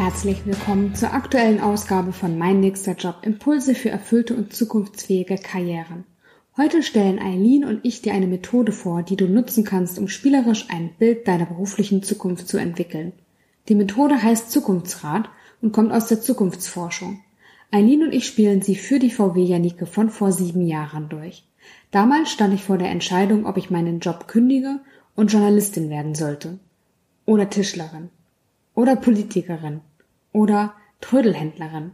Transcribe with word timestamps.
herzlich 0.00 0.46
willkommen 0.46 0.94
zur 0.94 1.12
aktuellen 1.12 1.60
Ausgabe 1.60 2.14
von 2.14 2.38
Mein 2.38 2.60
nächster 2.60 2.94
Job 2.94 3.16
Impulse 3.20 3.74
für 3.74 3.90
erfüllte 3.90 4.34
und 4.34 4.50
zukunftsfähige 4.50 5.36
Karrieren. 5.36 6.04
Heute 6.56 6.82
stellen 6.82 7.18
Eileen 7.18 7.66
und 7.66 7.80
ich 7.82 8.00
dir 8.00 8.14
eine 8.14 8.26
Methode 8.26 8.72
vor, 8.72 9.02
die 9.02 9.16
du 9.16 9.26
nutzen 9.26 9.62
kannst, 9.62 9.98
um 9.98 10.08
spielerisch 10.08 10.68
ein 10.70 10.88
Bild 10.98 11.28
deiner 11.28 11.44
beruflichen 11.44 12.02
Zukunft 12.02 12.48
zu 12.48 12.56
entwickeln. 12.56 13.12
Die 13.68 13.74
Methode 13.74 14.22
heißt 14.22 14.50
Zukunftsrat 14.50 15.28
und 15.60 15.72
kommt 15.72 15.92
aus 15.92 16.06
der 16.06 16.22
Zukunftsforschung. 16.22 17.20
Eileen 17.70 18.02
und 18.02 18.14
ich 18.14 18.26
spielen 18.26 18.62
sie 18.62 18.76
für 18.76 19.00
die 19.00 19.10
VW 19.10 19.42
Janike 19.42 19.84
von 19.84 20.08
vor 20.08 20.32
sieben 20.32 20.66
Jahren 20.66 21.10
durch. 21.10 21.44
Damals 21.90 22.30
stand 22.30 22.54
ich 22.54 22.64
vor 22.64 22.78
der 22.78 22.88
Entscheidung, 22.88 23.44
ob 23.44 23.58
ich 23.58 23.68
meinen 23.68 24.00
Job 24.00 24.28
kündige 24.28 24.80
und 25.14 25.30
Journalistin 25.30 25.90
werden 25.90 26.14
sollte. 26.14 26.58
Oder 27.26 27.50
Tischlerin. 27.50 28.08
Oder 28.74 28.96
Politikerin 28.96 29.82
oder 30.32 30.74
Trödelhändlerin. 31.00 31.92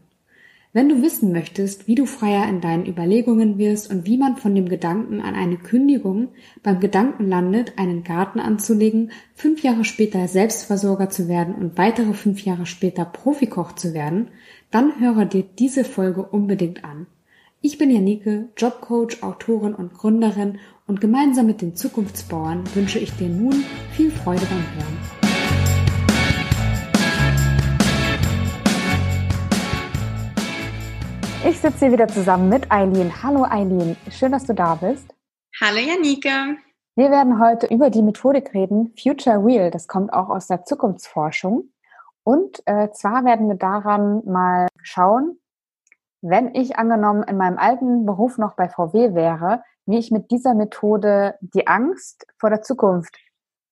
Wenn 0.77 0.90
du 0.90 1.00
wissen 1.00 1.32
möchtest, 1.32 1.88
wie 1.88 1.94
du 1.94 2.04
freier 2.04 2.46
in 2.50 2.60
deinen 2.60 2.84
Überlegungen 2.84 3.56
wirst 3.56 3.90
und 3.90 4.04
wie 4.04 4.18
man 4.18 4.36
von 4.36 4.54
dem 4.54 4.68
Gedanken 4.68 5.22
an 5.22 5.34
eine 5.34 5.56
Kündigung 5.56 6.28
beim 6.62 6.80
Gedanken 6.80 7.27
landet, 7.28 7.78
einen 7.78 8.04
Garten 8.04 8.41
anzulegen, 8.41 9.10
fünf 9.34 9.62
Jahre 9.62 9.86
später 9.86 10.28
Selbstversorger 10.28 11.08
zu 11.08 11.28
werden 11.28 11.54
und 11.54 11.78
weitere 11.78 12.12
fünf 12.12 12.44
Jahre 12.44 12.66
später 12.66 13.06
Profikoch 13.06 13.72
zu 13.72 13.94
werden, 13.94 14.28
dann 14.70 15.00
höre 15.00 15.24
dir 15.24 15.44
diese 15.58 15.82
Folge 15.82 16.22
unbedingt 16.22 16.84
an. 16.84 17.06
Ich 17.62 17.78
bin 17.78 17.91
Janike, 17.91 18.50
Jobcoach, 18.58 19.22
Autorin 19.22 19.74
und 19.74 19.94
Gründerin 19.94 20.58
und 20.86 21.00
gemeinsam 21.00 21.46
mit 21.46 21.62
den 21.62 21.74
Zukunftsbauern 21.74 22.64
wünsche 22.74 22.98
ich 22.98 23.12
dir 23.12 23.28
nun 23.28 23.64
viel 23.92 24.11
Freude 24.11 24.44
beim 24.44 24.58
Hören. 24.58 25.25
Ich 31.48 31.61
sitze 31.61 31.86
hier 31.86 31.92
wieder 31.92 32.08
zusammen 32.08 32.48
mit 32.48 32.72
Eileen. 32.72 33.22
Hallo 33.22 33.44
Eileen, 33.44 33.97
schön, 34.11 34.33
dass 34.33 34.47
du 34.47 34.52
da 34.52 34.75
bist. 34.75 35.14
Hallo 35.61 35.78
Janike. 35.78 36.58
Wir 36.97 37.11
werden 37.12 37.41
heute 37.41 37.69
über 37.72 37.89
die 37.89 38.02
Methodik 38.02 38.52
reden, 38.52 38.92
Future 39.00 39.47
Wheel. 39.47 39.70
Das 39.70 39.86
kommt 39.86 40.12
auch 40.12 40.28
aus 40.28 40.48
der 40.48 40.64
Zukunftsforschung. 40.64 41.70
Und 42.24 42.61
äh, 42.67 42.91
zwar 42.91 43.24
werden 43.24 43.47
wir 43.47 43.55
daran 43.55 44.24
mal 44.24 44.67
schauen, 44.83 45.39
wenn 46.20 46.52
ich 46.52 46.78
angenommen 46.78 47.22
in 47.22 47.36
meinem 47.36 47.58
alten 47.58 48.06
Beruf 48.06 48.39
noch 48.39 48.56
bei 48.56 48.69
VW 48.69 49.14
wäre, 49.14 49.62
wie 49.84 49.98
ich 49.98 50.11
mit 50.11 50.33
dieser 50.33 50.55
Methode 50.55 51.36
die 51.41 51.69
Angst 51.69 52.27
vor 52.41 52.50
der 52.50 52.62
Zukunft 52.62 53.17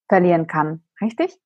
verlieren 0.08 0.46
kann. 0.46 0.84
Richtig? 1.00 1.40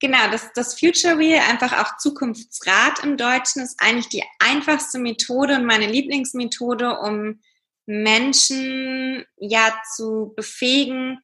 Genau, 0.00 0.30
das, 0.30 0.52
das 0.54 0.78
Future 0.78 1.18
Wheel, 1.18 1.38
einfach 1.38 1.72
auch 1.80 1.96
Zukunftsrat 1.98 3.02
im 3.04 3.16
Deutschen, 3.16 3.62
ist 3.62 3.80
eigentlich 3.80 4.08
die 4.08 4.24
einfachste 4.38 4.98
Methode 4.98 5.54
und 5.54 5.64
meine 5.64 5.86
Lieblingsmethode, 5.86 6.98
um 6.98 7.40
Menschen 7.86 9.24
ja 9.36 9.74
zu 9.94 10.32
befähigen, 10.36 11.20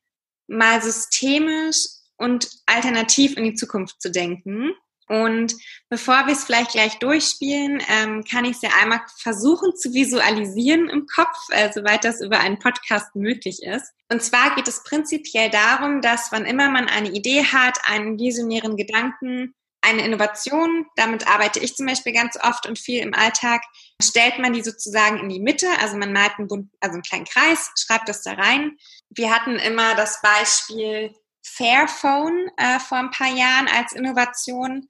mal 0.46 0.82
systemisch 0.82 1.86
und 2.16 2.48
alternativ 2.66 3.36
in 3.36 3.44
die 3.44 3.54
Zukunft 3.54 4.00
zu 4.00 4.10
denken. 4.10 4.72
Und 5.10 5.56
bevor 5.88 6.26
wir 6.26 6.34
es 6.34 6.44
vielleicht 6.44 6.70
gleich 6.70 7.00
durchspielen, 7.00 7.82
ähm, 7.88 8.22
kann 8.22 8.44
ich 8.44 8.52
es 8.52 8.62
ja 8.62 8.70
einmal 8.80 9.00
versuchen 9.18 9.74
zu 9.74 9.92
visualisieren 9.92 10.88
im 10.88 11.06
Kopf, 11.06 11.36
äh, 11.50 11.72
soweit 11.72 12.04
das 12.04 12.20
über 12.20 12.38
einen 12.38 12.60
Podcast 12.60 13.16
möglich 13.16 13.60
ist. 13.64 13.92
Und 14.08 14.22
zwar 14.22 14.54
geht 14.54 14.68
es 14.68 14.84
prinzipiell 14.84 15.50
darum, 15.50 16.00
dass 16.00 16.30
wann 16.30 16.46
immer 16.46 16.70
man 16.70 16.86
eine 16.88 17.10
Idee 17.10 17.44
hat, 17.44 17.78
einen 17.88 18.20
visionären 18.20 18.76
Gedanken, 18.76 19.52
eine 19.80 20.04
Innovation, 20.04 20.86
damit 20.94 21.26
arbeite 21.26 21.58
ich 21.58 21.74
zum 21.74 21.86
Beispiel 21.86 22.12
ganz 22.12 22.36
oft 22.40 22.68
und 22.68 22.78
viel 22.78 23.02
im 23.02 23.12
Alltag, 23.12 23.62
stellt 24.00 24.38
man 24.38 24.52
die 24.52 24.62
sozusagen 24.62 25.18
in 25.18 25.28
die 25.28 25.40
Mitte, 25.40 25.66
also 25.80 25.96
man 25.96 26.12
malt 26.12 26.34
einen, 26.38 26.46
Bund, 26.46 26.70
also 26.78 26.94
einen 26.94 27.02
kleinen 27.02 27.24
Kreis, 27.24 27.72
schreibt 27.76 28.08
das 28.08 28.22
da 28.22 28.34
rein. 28.34 28.76
Wir 29.08 29.34
hatten 29.34 29.56
immer 29.56 29.96
das 29.96 30.20
Beispiel 30.22 31.12
Fairphone 31.42 32.50
äh, 32.56 32.78
vor 32.78 32.98
ein 32.98 33.10
paar 33.10 33.34
Jahren 33.34 33.68
als 33.68 33.92
Innovation 33.92 34.86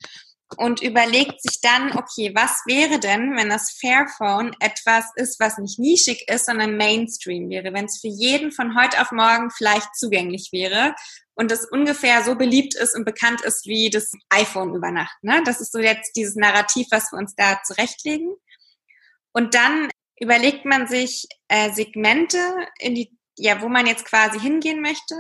und 0.57 0.83
überlegt 0.83 1.43
sich 1.43 1.61
dann, 1.61 1.97
okay, 1.97 2.33
was 2.35 2.63
wäre 2.67 2.99
denn, 2.99 3.37
wenn 3.37 3.51
das 3.51 3.71
Fairphone 3.81 4.55
etwas 4.61 5.05
ist, 5.15 5.39
was 5.39 5.59
nicht 5.59 5.79
nischig 5.79 6.29
ist, 6.29 6.47
sondern 6.47 6.77
Mainstream 6.77 7.49
wäre, 7.51 7.73
wenn 7.73 7.85
es 7.85 8.01
für 8.01 8.09
jeden 8.09 8.51
von 8.51 8.77
heute 8.77 9.01
auf 9.01 9.13
morgen 9.13 9.51
vielleicht 9.51 9.95
zugänglich 9.95 10.49
wäre 10.53 10.95
und 11.35 11.53
es 11.53 11.65
ungefähr 11.65 12.25
so 12.25 12.35
beliebt 12.35 12.75
ist 12.75 12.97
und 12.97 13.05
bekannt 13.05 13.43
ist 13.43 13.67
wie 13.67 13.91
das 13.91 14.11
iPhone 14.31 14.75
über 14.75 14.91
Nacht. 14.91 15.17
Ne? 15.23 15.41
Das 15.45 15.61
ist 15.61 15.73
so 15.73 15.79
jetzt 15.79 16.17
dieses 16.17 16.35
Narrativ, 16.35 16.89
was 16.91 17.13
wir 17.13 17.19
uns 17.19 17.35
da 17.37 17.63
zurechtlegen. 17.63 18.35
Und 19.33 19.55
dann 19.55 19.89
überlegt 20.19 20.65
man 20.65 20.89
sich 20.89 21.27
äh, 21.49 21.73
Segmente, 21.73 22.39
in 22.81 22.95
die, 22.95 23.17
ja, 23.39 23.63
wo 23.63 23.69
man 23.69 23.87
jetzt 23.87 24.05
quasi 24.05 24.41
hingehen 24.41 24.83
möchte 24.83 25.15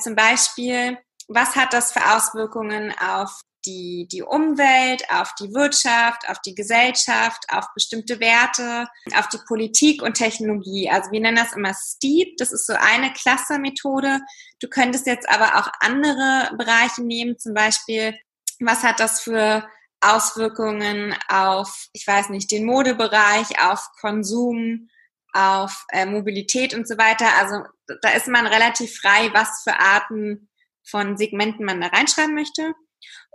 zum 0.00 0.14
Beispiel, 0.14 0.98
was 1.28 1.56
hat 1.56 1.72
das 1.72 1.92
für 1.92 2.14
Auswirkungen 2.14 2.94
auf 2.98 3.40
die, 3.66 4.06
die 4.10 4.22
Umwelt, 4.22 5.02
auf 5.10 5.34
die 5.40 5.52
Wirtschaft, 5.52 6.28
auf 6.28 6.40
die 6.40 6.54
Gesellschaft, 6.54 7.44
auf 7.48 7.66
bestimmte 7.74 8.20
Werte, 8.20 8.88
auf 9.16 9.28
die 9.28 9.40
Politik 9.46 10.02
und 10.02 10.14
Technologie. 10.14 10.88
Also 10.88 11.10
wir 11.10 11.20
nennen 11.20 11.36
das 11.36 11.54
immer 11.54 11.74
STEEP. 11.74 12.36
Das 12.38 12.52
ist 12.52 12.66
so 12.66 12.74
eine 12.74 13.12
Cluster-Methode. 13.12 14.20
Du 14.60 14.68
könntest 14.68 15.06
jetzt 15.06 15.28
aber 15.28 15.56
auch 15.56 15.68
andere 15.80 16.54
Bereiche 16.56 17.02
nehmen, 17.02 17.38
zum 17.38 17.54
Beispiel, 17.54 18.16
was 18.60 18.84
hat 18.84 19.00
das 19.00 19.20
für 19.20 19.68
Auswirkungen 20.00 21.16
auf, 21.28 21.88
ich 21.92 22.06
weiß 22.06 22.28
nicht, 22.28 22.50
den 22.50 22.66
Modebereich, 22.66 23.60
auf 23.60 23.88
Konsum, 24.00 24.88
auf 25.36 25.86
äh, 25.92 26.06
Mobilität 26.06 26.74
und 26.74 26.88
so 26.88 26.96
weiter. 26.96 27.26
Also 27.38 27.64
da 28.02 28.10
ist 28.10 28.28
man 28.28 28.46
relativ 28.46 28.98
frei, 28.98 29.30
was 29.32 29.62
für 29.62 29.78
Arten 29.78 30.48
von 30.88 31.16
Segmenten 31.16 31.64
man 31.64 31.80
da 31.80 31.88
reinschreiben 31.88 32.34
möchte. 32.34 32.72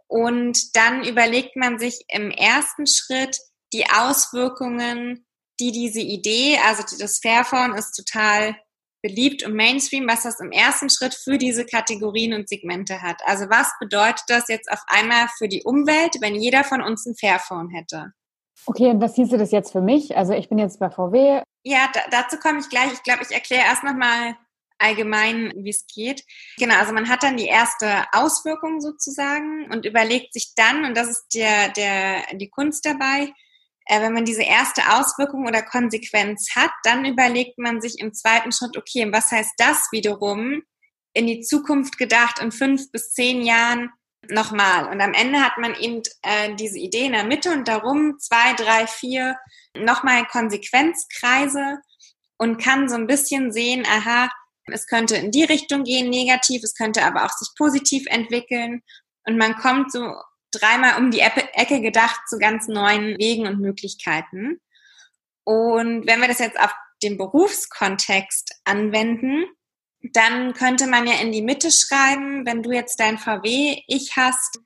Und 0.08 0.76
dann 0.76 1.04
überlegt 1.06 1.56
man 1.56 1.80
sich 1.80 2.04
im 2.10 2.32
ersten 2.32 2.86
Schritt 2.88 3.38
die 3.74 3.86
Auswirkungen, 3.90 5.26
die 5.60 5.72
diese 5.72 6.02
Idee, 6.02 6.58
also 6.66 6.84
das 7.00 7.20
Fairphone 7.20 7.76
ist 7.76 7.94
total 7.94 8.56
beliebt 9.02 9.46
und 9.46 9.54
Mainstream, 9.54 10.08
was 10.08 10.24
das 10.24 10.40
im 10.40 10.52
ersten 10.52 10.90
Schritt 10.90 11.14
für 11.14 11.38
diese 11.38 11.66
Kategorien 11.66 12.34
und 12.34 12.50
Segmente 12.50 13.02
hat. 13.02 13.22
Also 13.26 13.46
was 13.50 13.72
bedeutet 13.80 14.24
das 14.28 14.48
jetzt 14.48 14.72
auf 14.72 14.82
einmal 14.88 15.28
für 15.38 15.48
die 15.48 15.64
Umwelt, 15.64 16.18
wenn 16.20 16.36
jeder 16.36 16.64
von 16.64 16.82
uns 16.82 17.06
ein 17.06 17.16
Fairphone 17.16 17.70
hätte? 17.70 18.12
Okay, 18.66 18.90
und 18.90 19.02
was 19.02 19.16
hieße 19.16 19.38
das 19.38 19.52
jetzt 19.52 19.72
für 19.72 19.82
mich? 19.82 20.16
Also 20.16 20.34
ich 20.34 20.50
bin 20.50 20.60
jetzt 20.60 20.80
bei 20.80 20.90
VW. 20.90 21.42
Ja, 21.64 21.90
da, 21.94 22.02
dazu 22.10 22.38
komme 22.38 22.60
ich 22.60 22.70
gleich. 22.70 22.94
Ich 22.94 23.04
glaube, 23.04 23.24
ich 23.24 23.32
erkläre 23.32 23.64
erst 23.64 23.84
nochmal 23.84 24.36
allgemein, 24.80 25.54
wie 25.56 25.70
es 25.70 25.86
geht. 25.86 26.24
Genau, 26.58 26.76
also 26.76 26.92
man 26.92 27.08
hat 27.08 27.24
dann 27.24 27.38
die 27.38 27.46
erste 27.46 28.06
Auswirkung 28.12 28.82
sozusagen 28.82 29.72
und 29.72 29.86
überlegt 29.86 30.34
sich 30.34 30.54
dann, 30.56 30.86
und 30.86 30.98
das 30.98 31.08
ist 31.08 31.28
der, 31.36 31.70
der, 31.70 32.24
die 32.34 32.50
Kunst 32.50 32.86
dabei, 32.86 33.32
äh, 33.86 34.02
wenn 34.02 34.14
man 34.14 34.26
diese 34.26 34.44
erste 34.44 34.82
Auswirkung 34.94 35.46
oder 35.48 35.62
Konsequenz 35.62 36.56
hat, 36.56 36.72
dann 36.84 37.06
überlegt 37.06 37.58
man 37.58 37.82
sich 37.82 38.00
im 38.00 38.14
zweiten 38.14 38.52
Schritt, 38.52 38.78
okay, 38.78 39.08
was 39.12 39.32
heißt 39.32 39.54
das 39.58 39.88
wiederum 39.92 40.64
in 41.14 41.28
die 41.28 41.42
Zukunft 41.42 41.98
gedacht 41.98 42.40
in 42.40 42.52
fünf 42.52 42.92
bis 42.92 43.12
zehn 43.12 43.42
Jahren 43.42 43.92
nochmal. 44.30 44.88
Und 44.88 45.02
am 45.02 45.14
Ende 45.14 45.42
hat 45.42 45.58
man 45.58 45.76
eben 45.76 46.02
äh, 46.22 46.56
diese 46.56 46.78
Idee 46.78 47.06
in 47.06 47.14
der 47.14 47.24
Mitte 47.24 47.52
und 47.52 47.68
darum 47.68 48.20
zwei, 48.20 48.54
drei, 48.54 48.88
vier 48.88 49.38
nochmal 49.76 50.26
Konsequenzkreise 50.26 51.80
und 52.38 52.62
kann 52.62 52.90
so 52.90 52.96
ein 52.96 53.08
bisschen 53.08 53.52
sehen, 53.52 53.86
aha, 53.86 54.30
es 54.66 54.88
könnte 54.88 55.16
in 55.16 55.32
die 55.32 55.44
Richtung 55.44 55.84
gehen, 55.84 56.10
negativ, 56.10 56.64
es 56.64 56.76
könnte 56.76 57.04
aber 57.04 57.26
auch 57.26 57.32
sich 57.32 57.50
positiv 57.58 58.06
entwickeln. 58.08 58.82
Und 59.26 59.38
man 59.38 59.56
kommt 59.56 59.92
so 59.92 60.16
dreimal 60.52 60.98
um 60.98 61.12
die 61.12 61.20
Ecke 61.20 61.82
gedacht 61.82 62.22
zu 62.28 62.38
ganz 62.38 62.68
neuen 62.68 63.18
Wegen 63.18 63.48
und 63.48 63.60
Möglichkeiten. 63.60 64.60
Und 65.44 66.06
wenn 66.06 66.20
wir 66.20 66.28
das 66.28 66.40
jetzt 66.40 66.60
auf 66.60 66.74
den 67.02 67.18
Berufskontext 67.18 68.62
anwenden, 68.64 69.46
dann 70.14 70.54
könnte 70.54 70.88
man 70.88 71.06
ja 71.06 71.14
in 71.22 71.32
die 71.32 71.42
Mitte 71.42 71.70
schreiben, 71.72 72.46
wenn 72.46 72.64
du 72.64 72.72
jetzt 72.72 73.00
dein 73.00 73.18
VW, 73.18 73.82
ich 73.88 74.16
hast, 74.18 74.60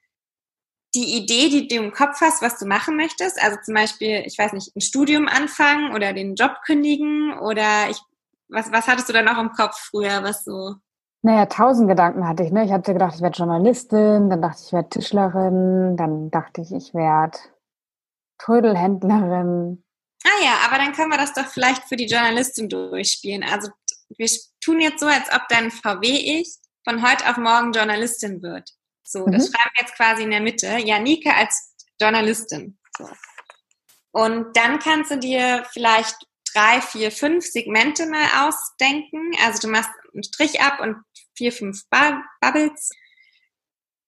die 0.96 1.18
Idee, 1.18 1.50
die 1.50 1.68
du 1.68 1.76
im 1.76 1.92
Kopf 1.92 2.22
hast, 2.22 2.42
was 2.42 2.58
du 2.58 2.66
machen 2.66 2.96
möchtest. 2.96 3.42
Also 3.44 3.58
zum 3.64 3.74
Beispiel, 3.74 4.24
ich 4.26 4.38
weiß 4.38 4.54
nicht, 4.54 4.76
ein 4.76 4.82
Studium 4.82 5.28
anfangen 5.28 5.94
oder 5.94 6.14
den 6.14 6.36
Job 6.36 6.62
kündigen 6.66 7.38
oder 7.40 7.90
ich, 7.90 8.00
was, 8.48 8.72
was 8.72 8.88
hattest 8.88 9.10
du 9.10 9.14
dann 9.14 9.28
auch 9.28 9.40
im 9.40 9.52
Kopf 9.52 9.78
früher, 9.92 10.24
was 10.24 10.46
so? 10.46 10.76
Naja, 11.22 11.48
tausend 11.48 11.90
Gedanken 11.90 12.28
hatte 12.28 12.44
ich. 12.44 12.52
Ne? 12.52 12.64
Ich 12.64 12.72
hatte 12.72 12.94
gedacht, 12.94 13.16
ich 13.16 13.22
werde 13.22 13.38
Journalistin, 13.38 14.30
dann 14.30 14.42
dachte 14.42 14.60
ich, 14.62 14.68
ich 14.68 14.74
werde 14.74 14.90
Tischlerin, 14.90 15.98
dann 15.98 16.32
dachte 16.32 16.62
ich, 16.62 16.72
ich 16.72 16.94
werde 16.94 17.38
Trödelhändlerin. 18.38 19.84
Ah 20.24 20.44
ja, 20.44 20.52
aber 20.68 20.78
dann 20.78 20.94
können 20.94 21.10
wir 21.10 21.18
das 21.18 21.34
doch 21.34 21.46
vielleicht 21.46 21.84
für 21.84 21.96
die 21.96 22.06
Journalistin 22.06 22.70
durchspielen. 22.70 23.44
Also 23.44 23.70
wir 24.18 24.30
tun 24.62 24.80
jetzt 24.80 25.00
so, 25.00 25.08
als 25.08 25.32
ob 25.34 25.48
dein 25.50 25.72
VW-Ich 25.72 26.56
von 26.84 27.08
heute 27.08 27.30
auf 27.30 27.38
morgen 27.38 27.74
Journalistin 27.74 28.42
wird. 28.42 28.70
So, 29.04 29.26
das 29.26 29.50
mhm. 29.50 29.54
schreiben 29.54 29.72
wir 29.76 29.82
jetzt 29.82 29.96
quasi 29.96 30.24
in 30.24 30.32
der 30.32 30.42
Mitte. 30.42 30.68
Janike 30.78 31.34
als 31.34 31.76
Journalistin. 32.00 32.78
So. 32.98 33.10
Und 34.12 34.56
dann 34.56 34.80
kannst 34.80 35.12
du 35.12 35.18
dir 35.18 35.66
vielleicht 35.72 36.16
drei, 36.54 36.82
vier, 36.82 37.12
fünf 37.12 37.46
Segmente 37.46 38.06
mal 38.08 38.48
ausdenken. 38.48 39.32
Also 39.44 39.60
du 39.60 39.68
machst 39.68 39.90
einen 40.14 40.24
Strich 40.24 40.62
ab 40.62 40.80
und 40.80 40.98
vier, 41.36 41.52
fünf 41.52 41.82
Bubbles 41.90 42.92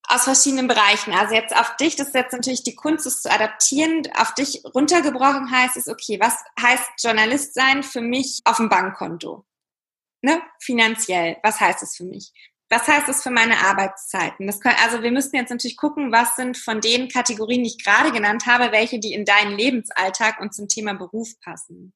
aus 0.07 0.23
verschiedenen 0.23 0.67
Bereichen. 0.67 1.13
Also 1.13 1.35
jetzt 1.35 1.55
auf 1.55 1.75
dich, 1.75 1.97
das 1.97 2.07
ist 2.07 2.15
jetzt 2.15 2.31
natürlich 2.31 2.63
die 2.63 2.75
Kunst, 2.75 3.05
es 3.05 3.21
zu 3.21 3.29
adaptieren. 3.29 4.03
Auf 4.15 4.33
dich 4.33 4.63
runtergebrochen 4.73 5.51
heißt 5.51 5.75
es, 5.75 5.87
okay, 5.87 6.19
was 6.21 6.35
heißt 6.59 6.89
Journalist 6.99 7.53
sein 7.53 7.83
für 7.83 8.01
mich 8.01 8.41
auf 8.45 8.57
dem 8.57 8.69
Bankkonto? 8.69 9.45
Ne? 10.27 10.41
Finanziell, 10.59 11.37
was 11.41 11.61
heißt 11.61 11.81
es 11.83 11.95
für 11.95 12.03
mich? 12.03 12.33
Was 12.69 12.85
heißt 12.85 13.07
es 13.07 13.23
für 13.23 13.31
meine 13.31 13.53
Arbeitszeiten? 13.65 14.45
Das 14.45 14.59
können, 14.59 14.75
also 14.83 15.01
wir 15.01 15.11
müssten 15.11 15.37
jetzt 15.37 15.51
natürlich 15.51 15.77
gucken, 15.77 16.11
was 16.11 16.35
sind 16.35 16.57
von 16.57 16.81
den 16.81 17.07
Kategorien, 17.07 17.63
die 17.63 17.69
ich 17.69 17.81
gerade 17.81 18.11
genannt 18.11 18.45
habe, 18.45 18.73
welche, 18.73 18.99
die 18.99 19.13
in 19.13 19.23
deinen 19.23 19.57
Lebensalltag 19.57 20.41
und 20.41 20.53
zum 20.53 20.67
Thema 20.67 20.95
Beruf 20.95 21.29
passen. 21.41 21.93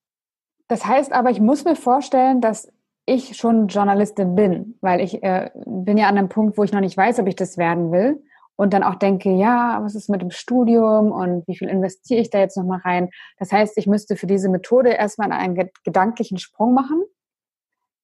Das 0.70 0.86
heißt 0.86 1.12
aber, 1.12 1.30
ich 1.30 1.42
muss 1.42 1.66
mir 1.66 1.76
vorstellen, 1.76 2.40
dass 2.40 2.72
ich 3.06 3.36
schon 3.36 3.68
Journalistin 3.68 4.34
bin, 4.34 4.78
weil 4.80 5.02
ich 5.02 5.22
äh, 5.24 5.50
bin 5.66 5.98
ja 5.98 6.08
an 6.08 6.18
einem 6.18 6.30
Punkt, 6.30 6.58
wo 6.58 6.64
ich 6.64 6.72
noch 6.72 6.80
nicht 6.80 6.96
weiß, 6.96 7.20
ob 7.20 7.28
ich 7.28 7.36
das 7.36 7.58
werden 7.58 7.92
will 7.92 8.24
und 8.56 8.74
dann 8.74 8.84
auch 8.84 8.96
denke, 8.96 9.30
ja, 9.30 9.82
was 9.84 9.94
ist 9.94 10.08
mit 10.08 10.22
dem 10.22 10.32
Studium 10.32 11.12
und 11.12 11.46
wie 11.50 11.58
viel 11.58 11.68
investiere 11.68 12.22
ich 12.22 12.30
da 12.30 12.40
jetzt 12.40 12.56
nochmal 12.56 12.80
rein? 12.80 13.10
Das 13.40 13.52
heißt, 13.52 13.78
ich 13.78 13.88
müsste 13.88 14.16
für 14.16 14.28
diese 14.28 14.48
Methode 14.48 14.92
erstmal 14.92 15.34
einen 15.34 15.70
gedanklichen 15.84 16.38
Sprung 16.38 16.74
machen 16.74 17.04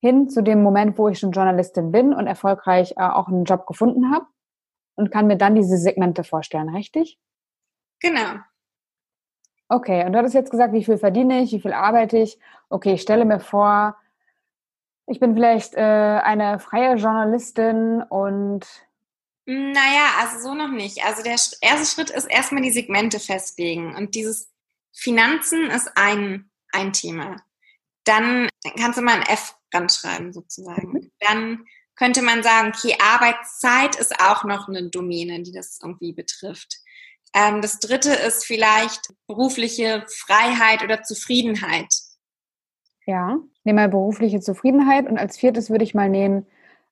hin 0.07 0.29
zu 0.29 0.41
dem 0.41 0.63
Moment, 0.63 0.97
wo 0.97 1.09
ich 1.09 1.19
schon 1.19 1.31
Journalistin 1.31 1.91
bin 1.91 2.13
und 2.13 2.27
erfolgreich 2.27 2.93
äh, 2.97 3.01
auch 3.01 3.27
einen 3.27 3.43
Job 3.43 3.65
gefunden 3.67 4.13
habe 4.13 4.25
und 4.95 5.11
kann 5.11 5.27
mir 5.27 5.37
dann 5.37 5.55
diese 5.55 5.77
Segmente 5.77 6.23
vorstellen, 6.23 6.69
richtig? 6.69 7.19
Genau. 7.99 8.39
Okay, 9.69 10.05
und 10.05 10.13
du 10.13 10.19
hattest 10.19 10.35
jetzt 10.35 10.51
gesagt, 10.51 10.73
wie 10.73 10.83
viel 10.83 10.97
verdiene 10.97 11.41
ich, 11.41 11.51
wie 11.51 11.59
viel 11.59 11.73
arbeite 11.73 12.17
ich. 12.17 12.39
Okay, 12.69 12.93
ich 12.93 13.01
stelle 13.01 13.25
mir 13.25 13.41
vor, 13.41 13.97
ich 15.07 15.19
bin 15.19 15.33
vielleicht 15.33 15.73
äh, 15.75 15.81
eine 15.81 16.59
freie 16.59 16.95
Journalistin 16.95 18.01
und 18.01 18.65
naja, 19.45 20.09
also 20.19 20.39
so 20.39 20.53
noch 20.53 20.69
nicht. 20.69 21.03
Also 21.05 21.23
der 21.23 21.31
erste 21.31 21.85
Schritt 21.85 22.09
ist 22.09 22.25
erstmal 22.25 22.61
die 22.61 22.71
Segmente 22.71 23.17
festlegen. 23.19 23.95
Und 23.95 24.13
dieses 24.13 24.49
Finanzen 24.93 25.69
ist 25.69 25.89
ein, 25.95 26.49
ein 26.73 26.91
Thema. 26.91 27.37
Dann 28.03 28.49
kannst 28.77 28.97
du 28.97 29.01
mal 29.01 29.15
ein 29.15 29.25
F 29.27 29.56
ranschreiben 29.73 30.33
sozusagen. 30.33 30.91
Mhm. 30.91 31.11
Dann 31.19 31.65
könnte 31.95 32.21
man 32.21 32.43
sagen, 32.43 32.71
okay, 32.75 32.95
Arbeitszeit 33.01 33.95
ist 33.95 34.19
auch 34.21 34.43
noch 34.43 34.67
eine 34.67 34.89
Domäne, 34.89 35.41
die 35.41 35.51
das 35.51 35.79
irgendwie 35.81 36.13
betrifft. 36.13 36.77
Ähm, 37.33 37.61
das 37.61 37.79
dritte 37.79 38.13
ist 38.13 38.45
vielleicht 38.45 39.13
berufliche 39.27 40.05
Freiheit 40.07 40.83
oder 40.83 41.03
Zufriedenheit. 41.03 41.93
Ja, 43.05 43.37
nehme 43.63 43.81
mal 43.81 43.89
berufliche 43.89 44.39
Zufriedenheit 44.39 45.07
und 45.07 45.17
als 45.17 45.37
viertes 45.37 45.69
würde 45.69 45.83
ich 45.83 45.93
mal 45.93 46.09
nehmen 46.09 46.45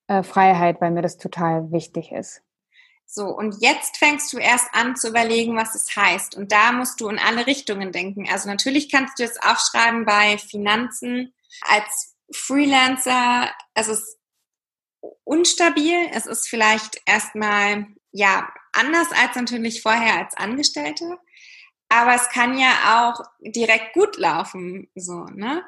äh, 0.08 0.24
Freiheit, 0.24 0.82
weil 0.82 0.92
mir 0.92 1.02
das 1.02 1.18
total 1.18 1.72
wichtig 1.72 2.12
ist. 2.12 2.42
So, 3.06 3.28
und 3.28 3.62
jetzt 3.62 3.98
fängst 3.98 4.34
du 4.34 4.38
erst 4.38 4.68
an 4.74 4.96
zu 4.96 5.10
überlegen, 5.10 5.56
was 5.56 5.76
es 5.76 5.96
heißt. 5.96 6.36
Und 6.36 6.52
da 6.52 6.72
musst 6.72 7.00
du 7.00 7.08
in 7.08 7.20
alle 7.20 7.46
Richtungen 7.46 7.92
denken. 7.92 8.28
Also 8.32 8.50
natürlich 8.50 8.92
kannst 8.92 9.20
du 9.20 9.24
jetzt 9.24 9.44
aufschreiben 9.44 10.06
bei 10.06 10.38
Finanzen 10.38 11.34
als 11.62 12.15
Freelancer, 12.32 13.52
es 13.74 13.88
ist 13.88 14.18
unstabil, 15.24 16.10
es 16.14 16.26
ist 16.26 16.48
vielleicht 16.48 17.02
erstmal 17.06 17.88
ja 18.12 18.52
anders 18.72 19.08
als 19.12 19.36
natürlich 19.36 19.82
vorher 19.82 20.18
als 20.18 20.36
Angestellte, 20.38 21.18
aber 21.90 22.16
es 22.16 22.30
kann 22.30 22.58
ja 22.58 23.10
auch 23.10 23.24
direkt 23.42 23.94
gut 23.94 24.18
laufen, 24.18 24.90
so, 24.96 25.26
ne? 25.26 25.64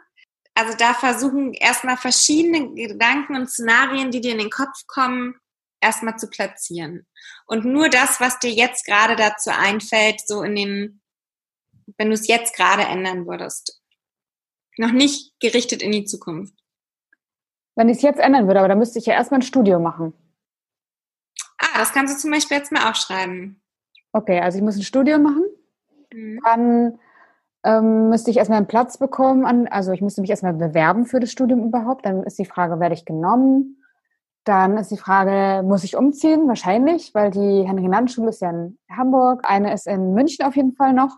Also 0.55 0.75
da 0.75 0.95
versuchen 0.95 1.53
erstmal 1.53 1.97
verschiedene 1.97 2.73
Gedanken 2.73 3.35
und 3.35 3.47
Szenarien, 3.47 4.09
die 4.09 4.21
dir 4.21 4.31
in 4.31 4.39
den 4.39 4.49
Kopf 4.49 4.87
kommen, 4.87 5.35
erstmal 5.81 6.17
zu 6.17 6.27
platzieren. 6.31 7.05
Und 7.45 7.63
nur 7.63 7.89
das, 7.89 8.19
was 8.19 8.39
dir 8.39 8.51
jetzt 8.51 8.83
gerade 8.85 9.15
dazu 9.15 9.51
einfällt, 9.51 10.19
so 10.25 10.41
in 10.41 10.55
den, 10.55 11.01
wenn 11.97 12.07
du 12.07 12.15
es 12.15 12.27
jetzt 12.27 12.55
gerade 12.55 12.83
ändern 12.83 13.27
würdest 13.27 13.79
noch 14.77 14.91
nicht 14.91 15.39
gerichtet 15.39 15.81
in 15.81 15.91
die 15.91 16.05
Zukunft. 16.05 16.53
Wenn 17.75 17.89
ich 17.89 17.97
es 17.97 18.03
jetzt 18.03 18.19
ändern 18.19 18.47
würde, 18.47 18.59
aber 18.59 18.69
dann 18.69 18.79
müsste 18.79 18.99
ich 18.99 19.05
ja 19.05 19.13
erstmal 19.13 19.39
ein 19.39 19.43
Studio 19.43 19.79
machen. 19.79 20.13
Ah, 21.59 21.79
das 21.79 21.93
kannst 21.93 22.15
du 22.15 22.19
zum 22.19 22.31
Beispiel 22.31 22.57
jetzt 22.57 22.71
mal 22.71 22.89
aufschreiben. 22.89 23.61
Okay, 24.13 24.39
also 24.39 24.57
ich 24.57 24.63
muss 24.63 24.77
ein 24.77 24.83
Studio 24.83 25.19
machen. 25.19 25.43
Mhm. 26.11 26.39
Dann 26.43 26.99
ähm, 27.63 28.09
müsste 28.09 28.31
ich 28.31 28.37
erstmal 28.37 28.57
einen 28.57 28.67
Platz 28.67 28.97
bekommen. 28.97 29.45
An, 29.45 29.67
also 29.67 29.91
ich 29.91 30.01
müsste 30.01 30.21
mich 30.21 30.29
erstmal 30.29 30.53
bewerben 30.53 31.05
für 31.05 31.19
das 31.19 31.31
Studium 31.31 31.67
überhaupt. 31.67 32.05
Dann 32.05 32.23
ist 32.23 32.39
die 32.39 32.45
Frage, 32.45 32.79
werde 32.79 32.95
ich 32.95 33.05
genommen? 33.05 33.83
Dann 34.43 34.77
ist 34.77 34.91
die 34.91 34.97
Frage, 34.97 35.61
muss 35.67 35.83
ich 35.83 35.97
umziehen? 35.97 36.47
Wahrscheinlich, 36.47 37.13
weil 37.13 37.31
die 37.31 37.67
Henry-Nann-Schule 37.67 38.29
ist 38.29 38.41
ja 38.41 38.49
in 38.49 38.79
Hamburg. 38.89 39.41
Eine 39.43 39.73
ist 39.73 39.87
in 39.87 40.13
München 40.13 40.45
auf 40.45 40.55
jeden 40.55 40.73
Fall 40.73 40.93
noch. 40.93 41.17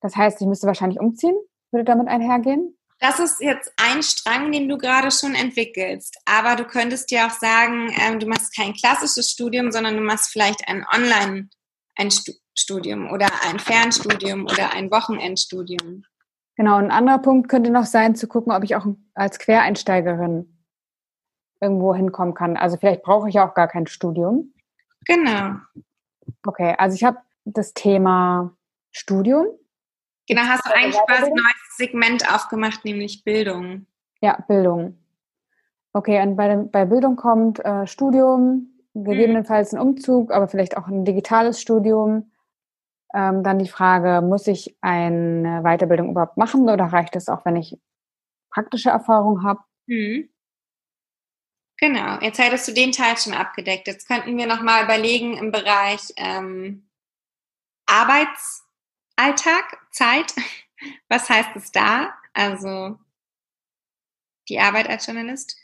Das 0.00 0.16
heißt, 0.16 0.40
ich 0.40 0.46
müsste 0.46 0.66
wahrscheinlich 0.66 0.98
umziehen 0.98 1.36
würde 1.72 1.84
damit 1.84 2.08
einhergehen? 2.08 2.76
Das 2.98 3.18
ist 3.18 3.40
jetzt 3.40 3.72
ein 3.76 4.02
Strang, 4.02 4.52
den 4.52 4.68
du 4.68 4.78
gerade 4.78 5.10
schon 5.10 5.34
entwickelst. 5.34 6.16
Aber 6.24 6.56
du 6.56 6.64
könntest 6.64 7.10
dir 7.10 7.26
auch 7.26 7.30
sagen, 7.30 7.92
ähm, 8.00 8.18
du 8.18 8.26
machst 8.26 8.56
kein 8.56 8.72
klassisches 8.72 9.30
Studium, 9.30 9.70
sondern 9.70 9.96
du 9.96 10.02
machst 10.02 10.30
vielleicht 10.32 10.66
ein 10.66 10.84
Online, 10.94 11.50
ein 11.96 12.10
Studium 12.54 13.10
oder 13.10 13.28
ein 13.48 13.58
Fernstudium 13.58 14.44
oder 14.44 14.72
ein 14.72 14.90
Wochenendstudium. 14.90 16.04
Genau, 16.56 16.76
ein 16.76 16.90
anderer 16.90 17.18
Punkt 17.18 17.50
könnte 17.50 17.70
noch 17.70 17.84
sein, 17.84 18.16
zu 18.16 18.28
gucken, 18.28 18.52
ob 18.52 18.64
ich 18.64 18.76
auch 18.76 18.86
als 19.14 19.38
Quereinsteigerin 19.38 20.56
irgendwo 21.60 21.94
hinkommen 21.94 22.32
kann. 22.34 22.56
Also 22.56 22.78
vielleicht 22.78 23.02
brauche 23.02 23.28
ich 23.28 23.40
auch 23.40 23.54
gar 23.54 23.68
kein 23.68 23.86
Studium. 23.86 24.54
Genau. 25.04 25.56
Okay, 26.46 26.74
also 26.78 26.94
ich 26.94 27.04
habe 27.04 27.18
das 27.44 27.74
Thema 27.74 28.56
Studium. 28.90 29.46
Genau, 30.28 30.42
hast 30.42 30.66
du 30.66 30.74
eigentlich 30.74 31.00
quasi 31.06 31.26
ein 31.26 31.34
neues 31.34 31.76
Segment 31.76 32.34
aufgemacht, 32.34 32.84
nämlich 32.84 33.22
Bildung. 33.22 33.86
Ja, 34.20 34.44
Bildung. 34.48 34.98
Okay, 35.92 36.20
und 36.20 36.36
bei, 36.36 36.56
bei 36.56 36.84
Bildung 36.84 37.16
kommt 37.16 37.64
äh, 37.64 37.86
Studium, 37.86 38.72
gegebenenfalls 38.94 39.72
ein 39.72 39.80
Umzug, 39.80 40.32
aber 40.32 40.48
vielleicht 40.48 40.76
auch 40.76 40.88
ein 40.88 41.04
digitales 41.04 41.60
Studium. 41.60 42.32
Ähm, 43.14 43.44
dann 43.44 43.58
die 43.58 43.68
Frage, 43.68 44.20
muss 44.20 44.46
ich 44.46 44.76
eine 44.80 45.62
Weiterbildung 45.62 46.10
überhaupt 46.10 46.36
machen 46.36 46.68
oder 46.68 46.86
reicht 46.86 47.14
es 47.14 47.28
auch, 47.28 47.44
wenn 47.44 47.56
ich 47.56 47.78
praktische 48.50 48.90
Erfahrung 48.90 49.44
habe? 49.44 49.60
Mhm. 49.86 50.28
Genau, 51.78 52.18
jetzt 52.20 52.38
hättest 52.38 52.66
du 52.68 52.72
den 52.72 52.90
Teil 52.90 53.16
schon 53.16 53.34
abgedeckt. 53.34 53.86
Jetzt 53.86 54.08
könnten 54.08 54.36
wir 54.36 54.46
nochmal 54.46 54.84
überlegen 54.84 55.36
im 55.36 55.52
Bereich 55.52 56.12
ähm, 56.16 56.88
Arbeits- 57.86 58.66
Alltag, 59.18 59.78
Zeit. 59.96 60.34
Was 61.08 61.28
heißt 61.28 61.56
es 61.56 61.72
da? 61.72 62.10
Also 62.34 62.98
die 64.48 64.60
Arbeit 64.60 64.88
als 64.88 65.06
Journalist. 65.06 65.56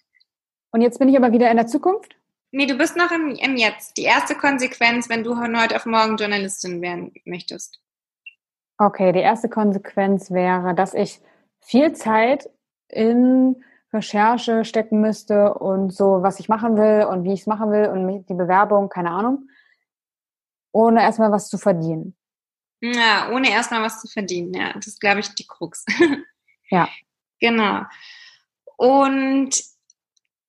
Und 0.73 0.81
jetzt 0.81 0.99
bin 0.99 1.09
ich 1.09 1.17
aber 1.17 1.33
wieder 1.33 1.51
in 1.51 1.59
der 1.59 1.67
Zukunft? 1.67 2.17
Nee, 2.51 2.67
du 2.67 2.77
bist 2.77 2.97
noch 2.97 3.11
im, 3.11 3.35
im 3.37 3.57
Jetzt. 3.57 3.97
Die 3.97 4.03
erste 4.03 4.35
Konsequenz, 4.35 5.09
wenn 5.09 5.23
du 5.23 5.35
von 5.35 5.61
heute 5.61 5.77
auf 5.77 5.87
morgen 5.87 6.17
Journalistin 6.17 6.81
werden 6.83 7.13
möchtest. 7.25 7.81
Okay, 8.79 9.13
die 9.13 9.21
erste 9.21 9.49
Konsequenz 9.49 10.31
wäre, 10.31 10.75
dass 10.75 10.95
ich 10.95 11.21
viel 11.61 11.93
Zeit 11.93 12.51
in 12.89 13.63
Recherche 13.93 14.65
stecken 14.65 15.01
müsste 15.01 15.55
und 15.55 15.93
so, 15.93 16.23
was 16.23 16.41
ich 16.41 16.49
machen 16.49 16.77
will 16.77 17.07
und 17.07 17.25
wie 17.25 17.35
ich 17.35 17.41
es 17.41 17.47
machen 17.47 17.71
will 17.71 17.87
und 17.87 18.27
die 18.27 18.35
Bewerbung, 18.35 18.89
keine 18.89 19.11
Ahnung, 19.11 19.49
ohne 20.73 21.03
erstmal 21.03 21.31
was 21.31 21.49
zu 21.49 21.59
verdienen. 21.59 22.17
Ja, 22.83 23.31
ohne 23.31 23.49
erstmal 23.49 23.83
was 23.83 24.01
zu 24.01 24.09
verdienen, 24.09 24.53
ja. 24.55 24.73
Das 24.73 24.89
ist, 24.89 25.01
glaube 25.01 25.21
ich, 25.21 25.29
die 25.29 25.47
Krux. 25.47 25.85
ja. 26.69 26.89
Genau. 27.39 27.83
Und 28.77 29.55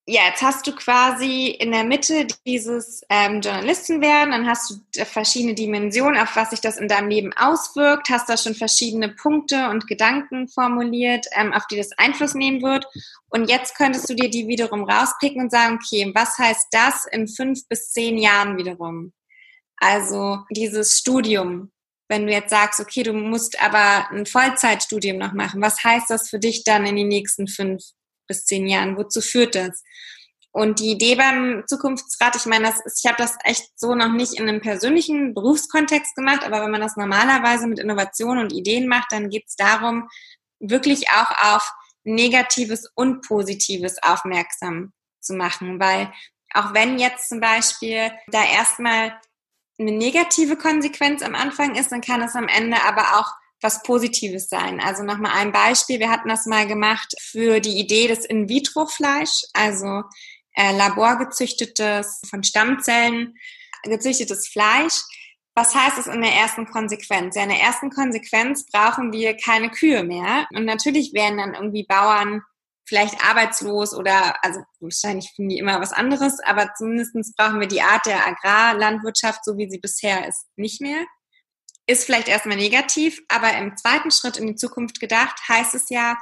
ja, 0.05 0.23
jetzt 0.27 0.41
hast 0.41 0.67
du 0.67 0.75
quasi 0.75 1.47
in 1.47 1.71
der 1.71 1.83
Mitte 1.83 2.27
dieses 2.45 3.03
ähm, 3.09 3.39
Journalisten 3.39 4.01
werden, 4.01 4.31
dann 4.31 4.47
hast 4.47 4.69
du 4.69 5.05
verschiedene 5.05 5.53
Dimensionen, 5.53 6.19
auf 6.19 6.35
was 6.35 6.49
sich 6.49 6.59
das 6.59 6.77
in 6.77 6.89
deinem 6.89 7.07
Leben 7.07 7.31
auswirkt, 7.33 8.09
hast 8.09 8.27
da 8.27 8.35
schon 8.35 8.55
verschiedene 8.55 9.09
Punkte 9.09 9.69
und 9.69 9.87
Gedanken 9.87 10.49
formuliert, 10.49 11.27
ähm, 11.35 11.53
auf 11.53 11.67
die 11.67 11.77
das 11.77 11.91
Einfluss 11.97 12.33
nehmen 12.33 12.61
wird. 12.63 12.85
Und 13.29 13.47
jetzt 13.47 13.77
könntest 13.77 14.09
du 14.09 14.15
dir 14.15 14.29
die 14.29 14.47
wiederum 14.47 14.83
rauspicken 14.83 15.41
und 15.41 15.51
sagen, 15.51 15.79
okay, 15.81 16.11
was 16.13 16.37
heißt 16.37 16.67
das 16.71 17.05
in 17.05 17.27
fünf 17.27 17.65
bis 17.69 17.91
zehn 17.91 18.17
Jahren 18.17 18.57
wiederum? 18.57 19.13
Also 19.77 20.39
dieses 20.49 20.97
Studium, 20.99 21.71
wenn 22.13 22.27
du 22.27 22.31
jetzt 22.31 22.51
sagst, 22.51 22.79
okay, 22.79 23.01
du 23.01 23.11
musst 23.11 23.59
aber 23.59 24.07
ein 24.11 24.27
Vollzeitstudium 24.27 25.17
noch 25.17 25.33
machen, 25.33 25.63
was 25.63 25.83
heißt 25.83 26.11
das 26.11 26.29
für 26.29 26.37
dich 26.37 26.63
dann 26.63 26.85
in 26.85 26.95
den 26.95 27.07
nächsten 27.07 27.47
fünf 27.47 27.81
bis 28.27 28.45
zehn 28.45 28.67
Jahren? 28.67 28.97
Wozu 28.97 29.19
führt 29.19 29.55
das? 29.55 29.81
Und 30.51 30.79
die 30.79 30.91
Idee 30.91 31.15
beim 31.15 31.63
Zukunftsrat, 31.65 32.35
ich 32.35 32.45
meine, 32.45 32.67
das 32.67 32.79
ist, 32.85 33.03
ich 33.03 33.09
habe 33.09 33.19
das 33.19 33.35
echt 33.43 33.67
so 33.75 33.95
noch 33.95 34.11
nicht 34.11 34.33
in 34.33 34.47
einem 34.47 34.61
persönlichen 34.61 35.33
Berufskontext 35.33 36.15
gemacht, 36.15 36.43
aber 36.43 36.61
wenn 36.61 36.69
man 36.69 36.81
das 36.81 36.95
normalerweise 36.95 37.65
mit 37.65 37.79
Innovation 37.79 38.37
und 38.37 38.53
Ideen 38.53 38.87
macht, 38.87 39.11
dann 39.11 39.31
geht 39.31 39.45
es 39.47 39.55
darum, 39.55 40.07
wirklich 40.59 41.09
auch 41.09 41.55
auf 41.55 41.67
Negatives 42.03 42.87
und 42.93 43.27
Positives 43.27 43.97
aufmerksam 44.03 44.93
zu 45.19 45.33
machen. 45.33 45.79
Weil 45.79 46.13
auch 46.53 46.75
wenn 46.75 46.99
jetzt 46.99 47.29
zum 47.29 47.39
Beispiel 47.39 48.11
da 48.27 48.43
erstmal 48.45 49.19
eine 49.79 49.91
negative 49.91 50.55
Konsequenz 50.55 51.21
am 51.21 51.35
Anfang 51.35 51.75
ist, 51.75 51.91
dann 51.91 52.01
kann 52.01 52.21
es 52.21 52.35
am 52.35 52.47
Ende 52.47 52.77
aber 52.83 53.19
auch 53.19 53.33
was 53.61 53.81
Positives 53.83 54.49
sein. 54.49 54.79
Also 54.81 55.03
nochmal 55.03 55.31
ein 55.35 55.51
Beispiel. 55.51 55.99
Wir 55.99 56.09
hatten 56.09 56.29
das 56.29 56.45
mal 56.45 56.67
gemacht 56.67 57.15
für 57.19 57.59
die 57.59 57.79
Idee 57.79 58.07
des 58.07 58.25
In-vitro-Fleisch, 58.25 59.43
also 59.53 60.03
äh, 60.55 60.75
laborgezüchtetes, 60.75 62.21
von 62.29 62.43
Stammzellen 62.43 63.35
gezüchtetes 63.83 64.47
Fleisch. 64.47 65.01
Was 65.55 65.75
heißt 65.75 65.99
es 65.99 66.07
in 66.07 66.21
der 66.21 66.33
ersten 66.33 66.65
Konsequenz? 66.65 67.35
Ja, 67.35 67.43
in 67.43 67.49
der 67.49 67.61
ersten 67.61 67.89
Konsequenz 67.89 68.65
brauchen 68.65 69.13
wir 69.13 69.37
keine 69.37 69.69
Kühe 69.69 70.03
mehr. 70.03 70.47
Und 70.51 70.65
natürlich 70.65 71.13
werden 71.13 71.37
dann 71.37 71.53
irgendwie 71.53 71.85
Bauern 71.85 72.41
vielleicht 72.85 73.25
arbeitslos 73.25 73.93
oder, 73.93 74.35
also 74.43 74.61
wahrscheinlich 74.79 75.31
finden 75.35 75.49
die 75.49 75.57
immer 75.57 75.79
was 75.79 75.93
anderes, 75.93 76.39
aber 76.45 76.73
zumindestens 76.75 77.33
brauchen 77.35 77.59
wir 77.59 77.67
die 77.67 77.81
Art 77.81 78.05
der 78.05 78.27
Agrarlandwirtschaft, 78.27 79.45
so 79.45 79.57
wie 79.57 79.69
sie 79.69 79.79
bisher 79.79 80.27
ist, 80.27 80.47
nicht 80.55 80.81
mehr. 80.81 81.05
Ist 81.85 82.05
vielleicht 82.05 82.27
erstmal 82.27 82.57
negativ, 82.57 83.21
aber 83.27 83.53
im 83.57 83.75
zweiten 83.77 84.11
Schritt 84.11 84.37
in 84.37 84.47
die 84.47 84.55
Zukunft 84.55 84.99
gedacht, 84.99 85.37
heißt 85.47 85.75
es 85.75 85.89
ja, 85.89 86.17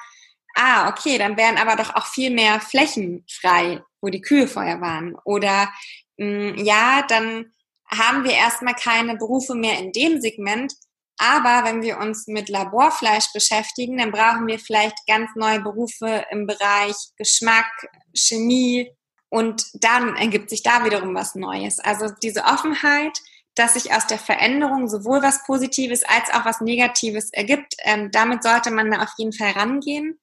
ah, 0.56 0.89
okay, 0.89 1.18
dann 1.18 1.38
wären 1.38 1.58
aber 1.58 1.75
doch 1.75 1.96
auch 1.96 2.08
viel 2.08 2.32
mehr 2.32 2.60
Flächen 2.60 3.25
frei, 3.30 3.82
wo 4.01 4.10
die 4.10 4.22
Kühe 4.22 4.48
vorher 4.48 4.82
waren. 4.82 5.15
Oder 5.24 5.72
mh, 6.18 6.56
hm, 6.56 6.65
ja, 6.65 7.03
dann 7.08 7.53
haben 7.88 8.24
wir 8.24 8.32
erstmal 8.32 8.75
keine 8.75 9.18
Berufe 9.18 9.56
mehr 9.56 9.77
in 9.80 9.91
dem 9.91 10.22
Segment. 10.22 10.74
Aber 11.18 11.63
wenn 11.65 11.82
wir 11.82 12.00
uns 12.00 12.27
mit 12.27 12.50
Laborfleisch 12.50 13.32
beschäftigen, 13.34 13.98
dann 13.98 14.12
brauchen 14.12 14.48
wir 14.48 14.60
vielleicht 14.60 14.96
ganz 15.08 15.30
neue 15.36 15.62
Berufe 15.62 16.25
im 16.32 16.48
Bereich 16.48 16.96
Geschmack, 17.18 17.72
Chemie 18.15 18.91
und 19.30 19.65
dann 19.74 20.15
ergibt 20.18 20.50
sich 20.50 20.63
da 20.63 20.84
wiederum 20.84 21.15
was 21.15 21.36
Neues. 21.36 21.80
Also 21.80 22.08
diese 22.22 22.44
Offenheit, 22.44 23.18
dass 23.56 23.74
sich 23.74 23.94
aus 23.94 24.08
der 24.08 24.20
Veränderung 24.20 24.88
sowohl 24.88 25.22
was 25.22 25.44
Positives 25.46 26.03
als 26.03 26.34
auch 26.34 26.46
was 26.46 26.62
Negatives 26.62 27.32
ergibt, 27.32 27.75
ähm, 27.84 28.10
damit 28.12 28.44
sollte 28.44 28.72
man 28.72 28.91
da 28.91 29.03
auf 29.03 29.12
jeden 29.18 29.34
Fall 29.34 29.51
rangehen. 29.51 30.20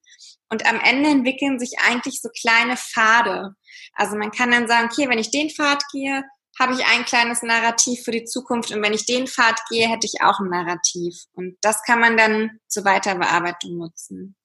Und 0.49 0.65
am 0.65 0.79
Ende 0.79 1.09
entwickeln 1.09 1.59
sich 1.59 1.73
eigentlich 1.87 2.21
so 2.21 2.29
kleine 2.29 2.75
Pfade. 2.75 3.55
Also 3.93 4.15
man 4.15 4.31
kann 4.31 4.51
dann 4.51 4.67
sagen, 4.67 4.89
okay, 4.91 5.07
wenn 5.07 5.19
ich 5.19 5.31
den 5.31 5.49
Pfad 5.49 5.83
gehe, 5.91 6.23
habe 6.59 6.73
ich 6.73 6.85
ein 6.85 7.05
kleines 7.05 7.41
Narrativ 7.41 8.03
für 8.03 8.11
die 8.11 8.25
Zukunft 8.25 8.71
und 8.71 8.81
wenn 8.81 8.93
ich 8.93 9.05
den 9.05 9.27
Pfad 9.27 9.61
gehe, 9.69 9.87
hätte 9.87 10.05
ich 10.05 10.21
auch 10.21 10.39
ein 10.39 10.49
Narrativ. 10.49 11.15
Und 11.33 11.57
das 11.61 11.83
kann 11.83 11.99
man 11.99 12.17
dann 12.17 12.59
zur 12.67 12.85
Weiterbearbeitung 12.85 13.77
nutzen. 13.77 14.35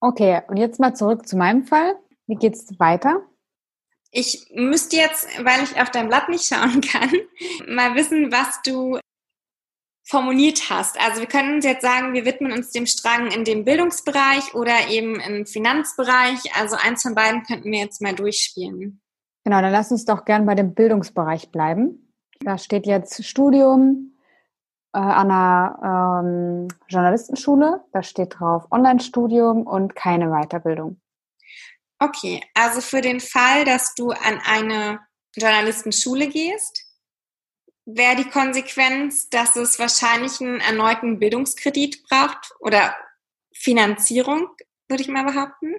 Okay, 0.00 0.42
und 0.48 0.56
jetzt 0.56 0.80
mal 0.80 0.94
zurück 0.94 1.26
zu 1.26 1.36
meinem 1.36 1.64
Fall. 1.64 1.96
Wie 2.26 2.34
geht's 2.34 2.78
weiter? 2.78 3.22
Ich 4.10 4.46
müsste 4.54 4.96
jetzt, 4.96 5.26
weil 5.42 5.62
ich 5.62 5.80
auf 5.80 5.90
dein 5.90 6.08
Blatt 6.08 6.28
nicht 6.28 6.46
schauen 6.46 6.80
kann, 6.92 7.10
mal 7.66 7.94
wissen, 7.94 8.30
was 8.30 8.60
du 8.62 8.98
formuliert 10.04 10.68
hast. 10.70 11.00
Also 11.00 11.20
wir 11.20 11.28
können 11.28 11.54
uns 11.54 11.64
jetzt 11.64 11.82
sagen, 11.82 12.12
wir 12.12 12.24
widmen 12.24 12.52
uns 12.52 12.70
dem 12.70 12.86
Strang 12.86 13.30
in 13.30 13.44
dem 13.44 13.64
Bildungsbereich 13.64 14.54
oder 14.54 14.88
eben 14.88 15.18
im 15.20 15.46
Finanzbereich. 15.46 16.54
Also 16.54 16.76
eins 16.76 17.02
von 17.02 17.14
beiden 17.14 17.44
könnten 17.44 17.70
wir 17.70 17.78
jetzt 17.78 18.02
mal 18.02 18.14
durchspielen. 18.14 19.01
Genau, 19.44 19.60
dann 19.60 19.72
lass 19.72 19.90
uns 19.90 20.04
doch 20.04 20.24
gern 20.24 20.46
bei 20.46 20.54
dem 20.54 20.74
Bildungsbereich 20.74 21.50
bleiben. 21.50 22.12
Da 22.40 22.58
steht 22.58 22.86
jetzt 22.86 23.24
Studium 23.24 24.16
äh, 24.92 24.98
an 24.98 25.30
einer 25.30 26.22
ähm, 26.24 26.68
Journalistenschule. 26.88 27.84
Da 27.92 28.02
steht 28.02 28.38
drauf 28.38 28.66
Online-Studium 28.70 29.66
und 29.66 29.94
keine 29.94 30.28
Weiterbildung. 30.30 31.00
Okay, 31.98 32.42
also 32.54 32.80
für 32.80 33.00
den 33.00 33.20
Fall, 33.20 33.64
dass 33.64 33.94
du 33.94 34.10
an 34.10 34.40
eine 34.44 35.00
Journalistenschule 35.36 36.28
gehst, 36.28 36.84
wäre 37.84 38.16
die 38.16 38.28
Konsequenz, 38.28 39.28
dass 39.28 39.56
es 39.56 39.78
wahrscheinlich 39.78 40.40
einen 40.40 40.60
erneuten 40.60 41.18
Bildungskredit 41.18 42.02
braucht 42.08 42.52
oder 42.60 42.94
Finanzierung, 43.54 44.48
würde 44.88 45.02
ich 45.02 45.08
mal 45.08 45.24
behaupten. 45.24 45.76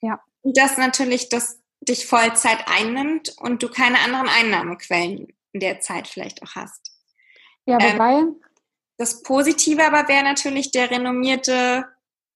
Ja. 0.00 0.20
Und 0.42 0.56
dass 0.56 0.76
natürlich 0.76 1.28
das 1.28 1.59
dich 1.80 2.06
Vollzeit 2.06 2.64
einnimmt 2.66 3.34
und 3.40 3.62
du 3.62 3.68
keine 3.68 3.98
anderen 4.00 4.28
Einnahmequellen 4.28 5.28
in 5.52 5.60
der 5.60 5.80
Zeit 5.80 6.08
vielleicht 6.08 6.42
auch 6.42 6.54
hast. 6.54 6.92
Ja, 7.66 7.78
ähm, 7.80 7.94
wobei. 7.94 8.12
Ähm, 8.12 8.36
das 8.98 9.22
Positive 9.22 9.84
aber 9.84 10.08
wäre 10.08 10.22
natürlich 10.22 10.72
der 10.72 10.90
renommierte 10.90 11.86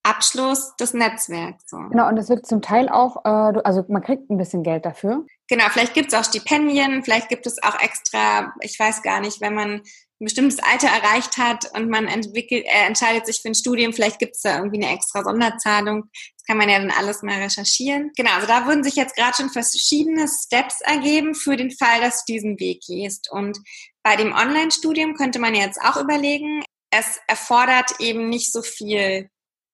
Abschluss 0.02 0.76
des 0.76 0.94
Netzwerks. 0.94 1.64
So. 1.68 1.76
Genau, 1.90 2.08
und 2.08 2.18
es 2.18 2.28
wird 2.28 2.46
zum 2.46 2.62
Teil 2.62 2.88
auch, 2.88 3.24
äh, 3.24 3.60
also 3.64 3.84
man 3.88 4.02
kriegt 4.02 4.30
ein 4.30 4.38
bisschen 4.38 4.62
Geld 4.62 4.84
dafür. 4.84 5.26
Genau, 5.48 5.64
vielleicht 5.70 5.94
gibt 5.94 6.12
es 6.12 6.18
auch 6.18 6.24
Stipendien, 6.24 7.02
vielleicht 7.02 7.28
gibt 7.28 7.46
es 7.46 7.62
auch 7.62 7.78
extra, 7.80 8.54
ich 8.60 8.78
weiß 8.78 9.02
gar 9.02 9.20
nicht, 9.20 9.40
wenn 9.40 9.54
man 9.54 9.82
ein 10.20 10.26
bestimmtes 10.26 10.60
Alter 10.60 10.88
erreicht 10.88 11.38
hat 11.38 11.70
und 11.74 11.90
man 11.90 12.06
entwickelt, 12.06 12.64
äh, 12.66 12.86
entscheidet 12.86 13.26
sich 13.26 13.40
für 13.42 13.48
ein 13.48 13.54
Studium, 13.54 13.92
vielleicht 13.92 14.18
gibt 14.18 14.36
es 14.36 14.42
da 14.42 14.56
irgendwie 14.56 14.82
eine 14.82 14.94
extra 14.94 15.24
Sonderzahlung. 15.24 16.04
Das 16.12 16.44
kann 16.46 16.56
man 16.56 16.68
ja 16.68 16.78
dann 16.78 16.90
alles 16.90 17.22
mal 17.22 17.40
recherchieren. 17.40 18.12
Genau, 18.16 18.32
also 18.32 18.46
da 18.46 18.66
würden 18.66 18.84
sich 18.84 18.94
jetzt 18.94 19.16
gerade 19.16 19.34
schon 19.36 19.50
verschiedene 19.50 20.26
Steps 20.28 20.80
ergeben 20.82 21.34
für 21.34 21.56
den 21.56 21.70
Fall, 21.72 22.00
dass 22.00 22.24
du 22.24 22.32
diesen 22.32 22.60
Weg 22.60 22.82
gehst. 22.86 23.28
Und 23.30 23.58
bei 24.02 24.16
dem 24.16 24.32
Online-Studium 24.32 25.14
könnte 25.14 25.40
man 25.40 25.54
jetzt 25.54 25.80
auch 25.80 25.96
überlegen, 25.96 26.62
es 26.90 27.18
erfordert 27.26 27.98
eben 27.98 28.28
nicht 28.28 28.52
so 28.52 28.62
viel 28.62 29.28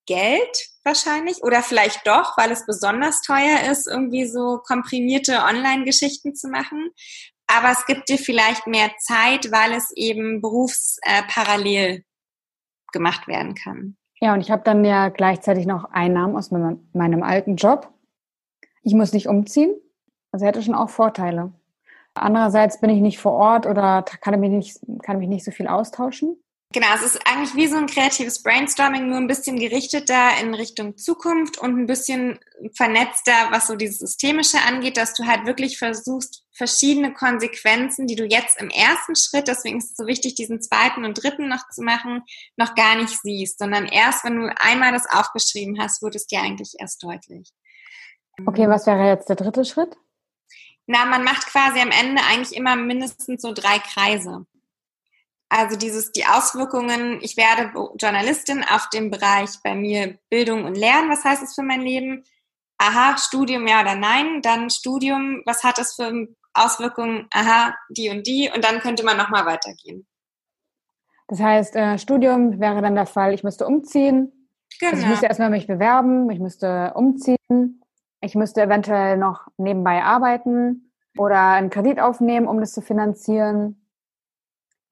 Geld 0.07 0.69
wahrscheinlich 0.83 1.43
oder 1.43 1.63
vielleicht 1.63 2.07
doch, 2.07 2.37
weil 2.39 2.51
es 2.51 2.65
besonders 2.65 3.21
teuer 3.21 3.71
ist, 3.71 3.87
irgendwie 3.87 4.27
so 4.27 4.59
komprimierte 4.67 5.43
Online-Geschichten 5.43 6.35
zu 6.35 6.49
machen 6.49 6.91
aber 7.57 7.71
es 7.71 7.87
gibt 7.87 8.09
dir 8.09 8.19
vielleicht 8.19 8.67
mehr 8.67 8.91
Zeit, 8.99 9.51
weil 9.53 9.73
es 9.73 9.91
eben 9.97 10.41
berufsparallel 10.41 11.91
äh, 11.91 12.03
gemacht 12.93 13.29
werden 13.29 13.55
kann. 13.55 13.97
Ja, 14.21 14.35
und 14.35 14.41
ich 14.41 14.51
habe 14.51 14.63
dann 14.63 14.85
ja 14.85 15.09
gleichzeitig 15.09 15.67
noch 15.67 15.85
Einnahmen 15.93 16.37
aus 16.37 16.51
meinem, 16.51 16.89
meinem 16.93 17.23
alten 17.23 17.57
Job. 17.57 17.93
Ich 18.83 18.95
muss 18.95 19.13
nicht 19.13 19.29
umziehen. 19.29 19.75
Also 20.33 20.47
hätte 20.47 20.63
schon 20.63 20.75
auch 20.75 20.91
Vorteile. 20.91 21.53
Andererseits 22.15 22.81
bin 22.81 22.91
ich 22.91 23.01
nicht 23.01 23.19
vor 23.19 23.33
Ort 23.33 23.67
oder 23.67 24.03
kann 24.03 24.39
mich 24.41 24.51
nicht, 24.51 24.81
kann 25.03 25.19
mich 25.19 25.29
nicht 25.29 25.45
so 25.45 25.51
viel 25.51 25.69
austauschen. 25.69 26.37
Genau, 26.73 26.87
es 26.95 27.03
ist 27.03 27.27
eigentlich 27.27 27.57
wie 27.57 27.67
so 27.67 27.77
ein 27.77 27.89
kreatives 27.89 28.45
Brainstorming, 28.45 29.09
nur 29.09 29.17
ein 29.17 29.27
bisschen 29.27 29.59
gerichteter 29.59 30.39
in 30.41 30.55
Richtung 30.55 30.97
Zukunft 30.97 31.59
und 31.59 31.77
ein 31.77 31.87
bisschen 31.87 32.39
vernetzter, 32.77 33.33
was 33.51 33.67
so 33.67 33.75
dieses 33.75 33.99
Systemische 33.99 34.59
angeht, 34.61 34.97
dass 34.97 35.13
du 35.15 35.27
halt 35.27 35.47
wirklich 35.47 35.79
versuchst, 35.79 36.45
verschiedene 36.53 37.13
Konsequenzen, 37.13 38.07
die 38.07 38.15
du 38.15 38.25
jetzt 38.25 38.61
im 38.61 38.71
ersten 38.71 39.17
Schritt, 39.17 39.49
deswegen 39.49 39.79
ist 39.79 39.91
es 39.91 39.97
so 39.97 40.07
wichtig, 40.07 40.37
diesen 40.37 40.63
zweiten 40.63 41.05
und 41.05 41.21
dritten 41.21 41.49
noch 41.49 41.69
zu 41.71 41.83
machen, 41.83 42.23
noch 42.57 42.77
gar 42.77 42.95
nicht 42.95 43.19
siehst, 43.21 43.59
sondern 43.59 43.87
erst, 43.87 44.25
wenn 44.25 44.37
du 44.37 44.55
einmal 44.61 44.93
das 44.93 45.11
aufgeschrieben 45.11 45.81
hast, 45.81 46.03
wird 46.03 46.15
es 46.15 46.29
dir 46.29 46.41
eigentlich 46.41 46.75
erst 46.79 47.03
deutlich. 47.03 47.51
Okay, 48.47 48.69
was 48.69 48.87
wäre 48.87 49.09
jetzt 49.09 49.29
der 49.29 49.37
dritte 49.37 49.65
Schritt? 49.65 49.97
Na, 50.87 51.05
man 51.05 51.25
macht 51.25 51.47
quasi 51.47 51.81
am 51.81 51.91
Ende 51.91 52.23
eigentlich 52.23 52.57
immer 52.57 52.77
mindestens 52.77 53.43
so 53.43 53.53
drei 53.53 53.79
Kreise. 53.79 54.47
Also 55.53 55.77
dieses, 55.77 56.13
die 56.13 56.25
Auswirkungen, 56.27 57.19
ich 57.23 57.37
werde 57.37 57.73
Journalistin 58.01 58.65
auf 58.65 58.89
dem 58.91 59.11
Bereich 59.11 59.51
bei 59.65 59.75
mir 59.75 60.17
Bildung 60.31 60.65
und 60.65 60.77
Lernen, 60.77 61.11
was 61.11 61.25
heißt 61.25 61.43
es 61.43 61.57
für 61.57 61.65
mein 61.65 61.83
Leben? 61.83 62.23
Aha, 62.79 63.19
Studium 63.19 63.67
ja 63.67 63.81
oder 63.81 63.97
nein, 63.97 64.43
dann 64.43 64.71
Studium, 64.71 65.43
was 65.45 65.65
hat 65.65 65.81
es 65.81 65.95
für 65.95 66.29
Auswirkungen? 66.55 67.27
Aha, 67.33 67.75
die 67.91 68.11
und 68.11 68.29
die 68.29 68.49
und 68.55 68.65
dann 68.65 68.79
könnte 68.79 69.05
man 69.05 69.17
nochmal 69.17 69.45
weitergehen. 69.45 70.07
Das 71.27 71.41
heißt, 71.41 71.75
äh, 71.75 71.99
Studium 71.99 72.61
wäre 72.61 72.81
dann 72.81 72.95
der 72.95 73.07
Fall, 73.07 73.35
ich 73.35 73.43
müsste 73.43 73.67
umziehen. 73.67 74.49
Genau. 74.79 74.91
Also 74.93 74.99
ich 74.99 75.01
genau. 75.01 75.11
müsste 75.11 75.27
erstmal 75.27 75.51
mich 75.51 75.67
bewerben, 75.67 76.31
ich 76.31 76.39
müsste 76.39 76.93
umziehen, 76.95 77.83
ich 78.21 78.37
müsste 78.37 78.63
eventuell 78.63 79.17
noch 79.17 79.49
nebenbei 79.57 80.05
arbeiten 80.05 80.93
oder 81.19 81.41
einen 81.51 81.71
Kredit 81.71 81.99
aufnehmen, 81.99 82.47
um 82.47 82.61
das 82.61 82.73
zu 82.73 82.83
finanzieren 82.83 83.80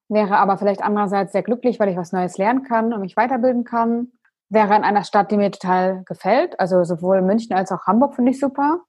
wäre 0.08 0.38
aber 0.38 0.58
vielleicht 0.58 0.82
andererseits 0.82 1.32
sehr 1.32 1.42
glücklich, 1.42 1.78
weil 1.78 1.90
ich 1.90 1.96
was 1.96 2.12
Neues 2.12 2.38
lernen 2.38 2.62
kann 2.62 2.92
und 2.92 3.00
mich 3.00 3.16
weiterbilden 3.16 3.64
kann. 3.64 4.12
Wäre 4.48 4.74
in 4.74 4.84
einer 4.84 5.04
Stadt, 5.04 5.30
die 5.30 5.36
mir 5.36 5.50
total 5.50 6.04
gefällt. 6.04 6.58
Also 6.58 6.82
sowohl 6.84 7.20
München 7.20 7.54
als 7.54 7.70
auch 7.70 7.86
Hamburg 7.86 8.14
finde 8.14 8.30
ich 8.30 8.40
super. 8.40 8.80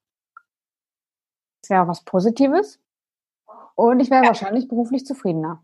Das 1.61 1.69
wäre 1.69 1.83
auch 1.83 1.87
was 1.87 2.03
Positives. 2.05 2.79
Und 3.75 3.99
ich 3.99 4.09
wäre 4.09 4.23
ja. 4.23 4.29
wahrscheinlich 4.29 4.67
beruflich 4.67 5.05
zufriedener. 5.05 5.61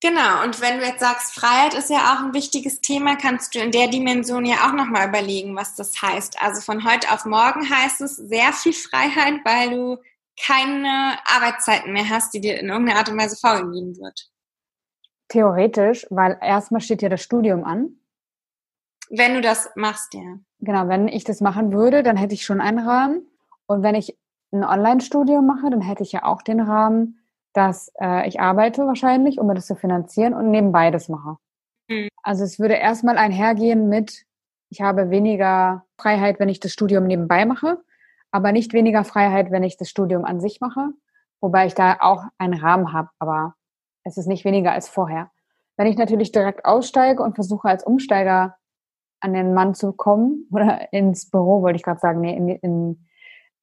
Genau, 0.00 0.42
und 0.44 0.60
wenn 0.60 0.78
du 0.78 0.84
jetzt 0.84 1.00
sagst, 1.00 1.34
Freiheit 1.34 1.72
ist 1.72 1.88
ja 1.88 2.12
auch 2.12 2.24
ein 2.24 2.34
wichtiges 2.34 2.82
Thema, 2.82 3.16
kannst 3.16 3.54
du 3.54 3.60
in 3.60 3.70
der 3.70 3.88
Dimension 3.88 4.44
ja 4.44 4.56
auch 4.66 4.74
nochmal 4.74 5.08
überlegen, 5.08 5.56
was 5.56 5.76
das 5.76 6.02
heißt. 6.02 6.42
Also 6.42 6.60
von 6.60 6.84
heute 6.84 7.10
auf 7.10 7.24
morgen 7.24 7.68
heißt 7.70 8.02
es 8.02 8.16
sehr 8.16 8.52
viel 8.52 8.74
Freiheit, 8.74 9.40
weil 9.44 9.70
du 9.70 9.98
keine 10.40 11.18
Arbeitszeiten 11.26 11.92
mehr 11.92 12.08
hast, 12.08 12.34
die 12.34 12.40
dir 12.40 12.58
in 12.58 12.68
irgendeiner 12.68 12.98
Art 12.98 13.08
und 13.08 13.18
Weise 13.18 13.36
vorgegeben 13.36 13.96
wird. 13.96 14.30
Theoretisch, 15.28 16.06
weil 16.10 16.38
erstmal 16.40 16.80
steht 16.80 17.02
ja 17.02 17.08
das 17.08 17.22
Studium 17.22 17.64
an. 17.64 17.96
Wenn 19.10 19.34
du 19.34 19.40
das 19.40 19.70
machst, 19.76 20.14
ja. 20.14 20.38
Genau, 20.60 20.88
wenn 20.88 21.08
ich 21.08 21.24
das 21.24 21.40
machen 21.40 21.72
würde, 21.72 22.02
dann 22.02 22.16
hätte 22.16 22.34
ich 22.34 22.44
schon 22.44 22.60
einen 22.60 22.78
Rahmen. 22.78 23.26
Und 23.66 23.82
wenn 23.82 23.94
ich 23.94 24.16
ein 24.52 24.64
Online-Studium 24.64 25.46
mache, 25.46 25.70
dann 25.70 25.80
hätte 25.80 26.02
ich 26.02 26.12
ja 26.12 26.24
auch 26.24 26.42
den 26.42 26.60
Rahmen, 26.60 27.20
dass 27.52 27.92
äh, 28.00 28.26
ich 28.28 28.40
arbeite 28.40 28.86
wahrscheinlich, 28.86 29.38
um 29.38 29.46
mir 29.46 29.54
das 29.54 29.66
zu 29.66 29.76
finanzieren 29.76 30.34
und 30.34 30.50
nebenbei 30.50 30.90
das 30.90 31.08
mache. 31.08 31.36
Mhm. 31.88 32.08
Also 32.22 32.44
es 32.44 32.58
würde 32.58 32.74
erstmal 32.74 33.18
einhergehen 33.18 33.88
mit, 33.88 34.24
ich 34.70 34.80
habe 34.80 35.10
weniger 35.10 35.84
Freiheit, 35.98 36.40
wenn 36.40 36.48
ich 36.48 36.60
das 36.60 36.72
Studium 36.72 37.06
nebenbei 37.06 37.46
mache, 37.46 37.82
aber 38.34 38.50
nicht 38.50 38.72
weniger 38.72 39.04
Freiheit, 39.04 39.52
wenn 39.52 39.62
ich 39.62 39.76
das 39.76 39.88
Studium 39.88 40.24
an 40.24 40.40
sich 40.40 40.60
mache, 40.60 40.88
wobei 41.40 41.66
ich 41.66 41.74
da 41.74 41.98
auch 42.00 42.24
einen 42.36 42.54
Rahmen 42.54 42.92
habe, 42.92 43.10
aber 43.20 43.54
es 44.02 44.16
ist 44.16 44.26
nicht 44.26 44.44
weniger 44.44 44.72
als 44.72 44.88
vorher. 44.88 45.30
Wenn 45.76 45.86
ich 45.86 45.96
natürlich 45.96 46.32
direkt 46.32 46.64
aussteige 46.64 47.22
und 47.22 47.36
versuche 47.36 47.68
als 47.68 47.84
Umsteiger 47.84 48.56
an 49.20 49.34
den 49.34 49.54
Mann 49.54 49.76
zu 49.76 49.92
kommen 49.92 50.48
oder 50.52 50.92
ins 50.92 51.30
Büro, 51.30 51.62
wollte 51.62 51.76
ich 51.76 51.84
gerade 51.84 52.00
sagen, 52.00 52.22
nee, 52.22 52.36
in, 52.36 52.48
in 52.48 53.06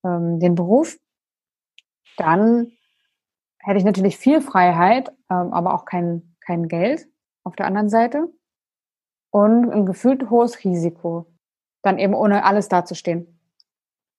ähm, 0.05 0.39
den 0.39 0.55
Beruf, 0.55 0.97
dann 2.15 2.71
hätte 3.59 3.77
ich 3.77 3.83
natürlich 3.83 4.17
viel 4.17 4.39
Freiheit, 4.39 5.09
ähm, 5.29 5.51
aber 5.51 5.73
auch 5.73 5.83
kein, 5.83 6.37
kein 6.39 6.69
Geld 6.69 7.09
auf 7.43 7.57
der 7.57 7.65
anderen 7.65 7.89
Seite 7.89 8.29
und 9.31 9.69
ein 9.69 9.85
gefühlt 9.85 10.29
hohes 10.29 10.63
Risiko, 10.63 11.25
dann 11.81 11.99
eben 11.99 12.13
ohne 12.13 12.45
alles 12.45 12.69
dazustehen. 12.69 13.37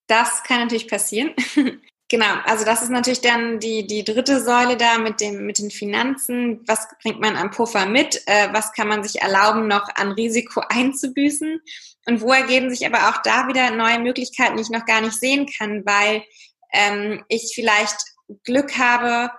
Das 0.07 0.43
kann 0.43 0.61
natürlich 0.61 0.89
passieren. 0.89 1.35
genau, 2.09 2.35
also 2.45 2.65
das 2.65 2.83
ist 2.83 2.91
natürlich 2.91 3.21
dann 3.21 3.61
die, 3.61 3.87
die 3.87 4.05
dritte 4.05 4.43
Säule 4.43 4.77
da 4.77 4.99
mit, 4.99 5.21
dem, 5.21 5.47
mit 5.47 5.59
den 5.59 5.71
Finanzen. 5.71 6.61
Was 6.67 6.89
bringt 7.03 7.21
man 7.21 7.37
an 7.37 7.51
Puffer 7.51 7.87
mit? 7.87 8.23
Äh, 8.27 8.53
was 8.53 8.73
kann 8.73 8.89
man 8.89 9.03
sich 9.03 9.23
erlauben, 9.23 9.69
noch 9.69 9.89
an 9.95 10.13
Risiko 10.13 10.63
einzubüßen? 10.69 11.61
Und 12.07 12.21
wo 12.21 12.33
ergeben 12.33 12.71
sich 12.71 12.85
aber 12.85 13.09
auch 13.09 13.23
da 13.23 13.49
wieder 13.49 13.71
neue 13.71 14.01
Möglichkeiten, 14.01 14.57
die 14.57 14.63
ich 14.63 14.71
noch 14.71 14.87
gar 14.87 15.01
nicht 15.01 15.19
sehen 15.19 15.47
kann, 15.47 15.87
weil 15.87 16.25
ähm, 16.73 17.25
ich 17.29 17.53
vielleicht 17.55 17.97
Glück 18.45 18.77
habe, 18.79 19.31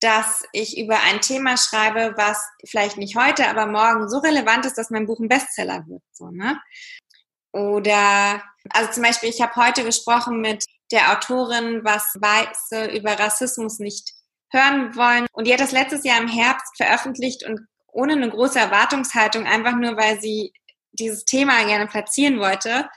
dass 0.00 0.44
ich 0.52 0.78
über 0.78 1.00
ein 1.02 1.20
Thema 1.20 1.56
schreibe, 1.56 2.14
was 2.16 2.44
vielleicht 2.66 2.98
nicht 2.98 3.16
heute, 3.16 3.48
aber 3.48 3.66
morgen 3.66 4.08
so 4.08 4.18
relevant 4.18 4.66
ist, 4.66 4.76
dass 4.76 4.90
mein 4.90 5.06
Buch 5.06 5.18
ein 5.20 5.28
Bestseller 5.28 5.84
wird. 5.86 6.02
So, 6.12 6.30
ne? 6.30 6.60
Oder, 7.56 8.42
also 8.68 8.92
zum 8.92 9.02
Beispiel, 9.02 9.30
ich 9.30 9.40
habe 9.40 9.56
heute 9.56 9.82
gesprochen 9.82 10.42
mit 10.42 10.66
der 10.92 11.16
Autorin, 11.16 11.80
was 11.84 12.14
Weiße 12.20 12.94
über 12.94 13.18
Rassismus 13.18 13.78
nicht 13.78 14.12
hören 14.52 14.94
wollen. 14.94 15.26
Und 15.32 15.46
die 15.46 15.54
hat 15.54 15.60
das 15.60 15.72
letztes 15.72 16.04
Jahr 16.04 16.20
im 16.20 16.28
Herbst 16.28 16.76
veröffentlicht 16.76 17.46
und 17.46 17.60
ohne 17.86 18.12
eine 18.12 18.28
große 18.28 18.58
Erwartungshaltung, 18.58 19.46
einfach 19.46 19.74
nur, 19.74 19.96
weil 19.96 20.20
sie 20.20 20.52
dieses 20.92 21.24
Thema 21.24 21.64
gerne 21.64 21.86
platzieren 21.86 22.40
wollte. 22.40 22.90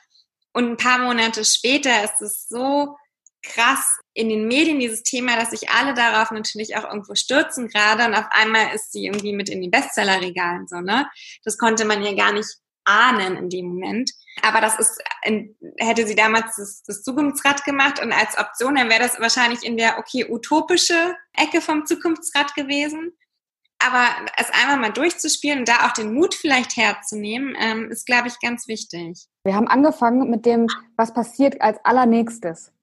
Und 0.52 0.72
ein 0.72 0.78
paar 0.78 1.00
Monate 1.00 1.46
später 1.46 2.04
ist 2.04 2.22
es 2.22 2.50
so 2.50 2.98
krass 3.42 3.98
in 4.14 4.28
den 4.28 4.50
Medien 4.50 4.80
dieses 4.80 5.04
Thema, 5.04 5.38
dass 5.38 5.52
sich 5.52 5.70
alle 5.70 5.94
darauf 5.94 6.32
natürlich 6.32 6.76
auch 6.76 6.84
irgendwo 6.84 7.16
stürzen 7.16 7.70
gerade 7.70 8.04
und 8.04 8.14
auf 8.14 8.26
einmal 8.32 8.76
ist 8.76 8.92
sie 8.92 9.06
irgendwie 9.06 9.32
mit 9.32 9.48
in 9.48 9.62
die 9.62 9.70
Bestsellerregalen 9.70 10.68
so, 10.68 10.82
ne? 10.82 11.10
Das 11.46 11.58
konnte 11.58 11.86
man 11.86 12.04
ja 12.04 12.14
gar 12.14 12.34
nicht 12.34 12.58
ahnen 12.84 13.38
in 13.38 13.50
dem 13.50 13.68
Moment. 13.68 14.12
Aber 14.44 14.62
das 14.62 14.78
ist, 14.80 15.02
hätte 15.78 16.08
sie 16.08 16.16
damals 16.16 16.56
das, 16.56 16.84
das 16.84 17.04
Zukunftsrad 17.04 17.64
gemacht 17.66 18.02
und 18.02 18.12
als 18.12 18.38
Option, 18.38 18.76
dann 18.76 18.90
wäre 18.90 19.02
das 19.02 19.20
wahrscheinlich 19.20 19.64
in 19.64 19.78
der, 19.78 19.98
okay, 19.98 20.26
utopische 20.30 21.16
Ecke 21.34 21.62
vom 21.62 21.86
Zukunftsrad 21.86 22.56
gewesen. 22.56 23.12
Aber 23.82 24.08
es 24.38 24.50
einmal 24.52 24.78
mal 24.78 24.92
durchzuspielen 24.94 25.60
und 25.60 25.70
da 25.70 25.88
auch 25.88 25.94
den 25.94 26.14
Mut 26.14 26.36
vielleicht 26.36 26.76
herzunehmen, 26.76 27.56
ähm, 27.58 27.90
ist, 27.90 28.06
glaube 28.06 28.28
ich, 28.28 28.40
ganz 28.42 28.68
wichtig. 28.68 29.28
Wir 29.44 29.56
haben 29.56 29.70
angefangen 29.70 30.30
mit 30.30 30.46
dem, 30.46 30.68
was 30.98 31.14
passiert 31.14 31.62
als 31.62 31.80
allernächstes. 31.86 32.74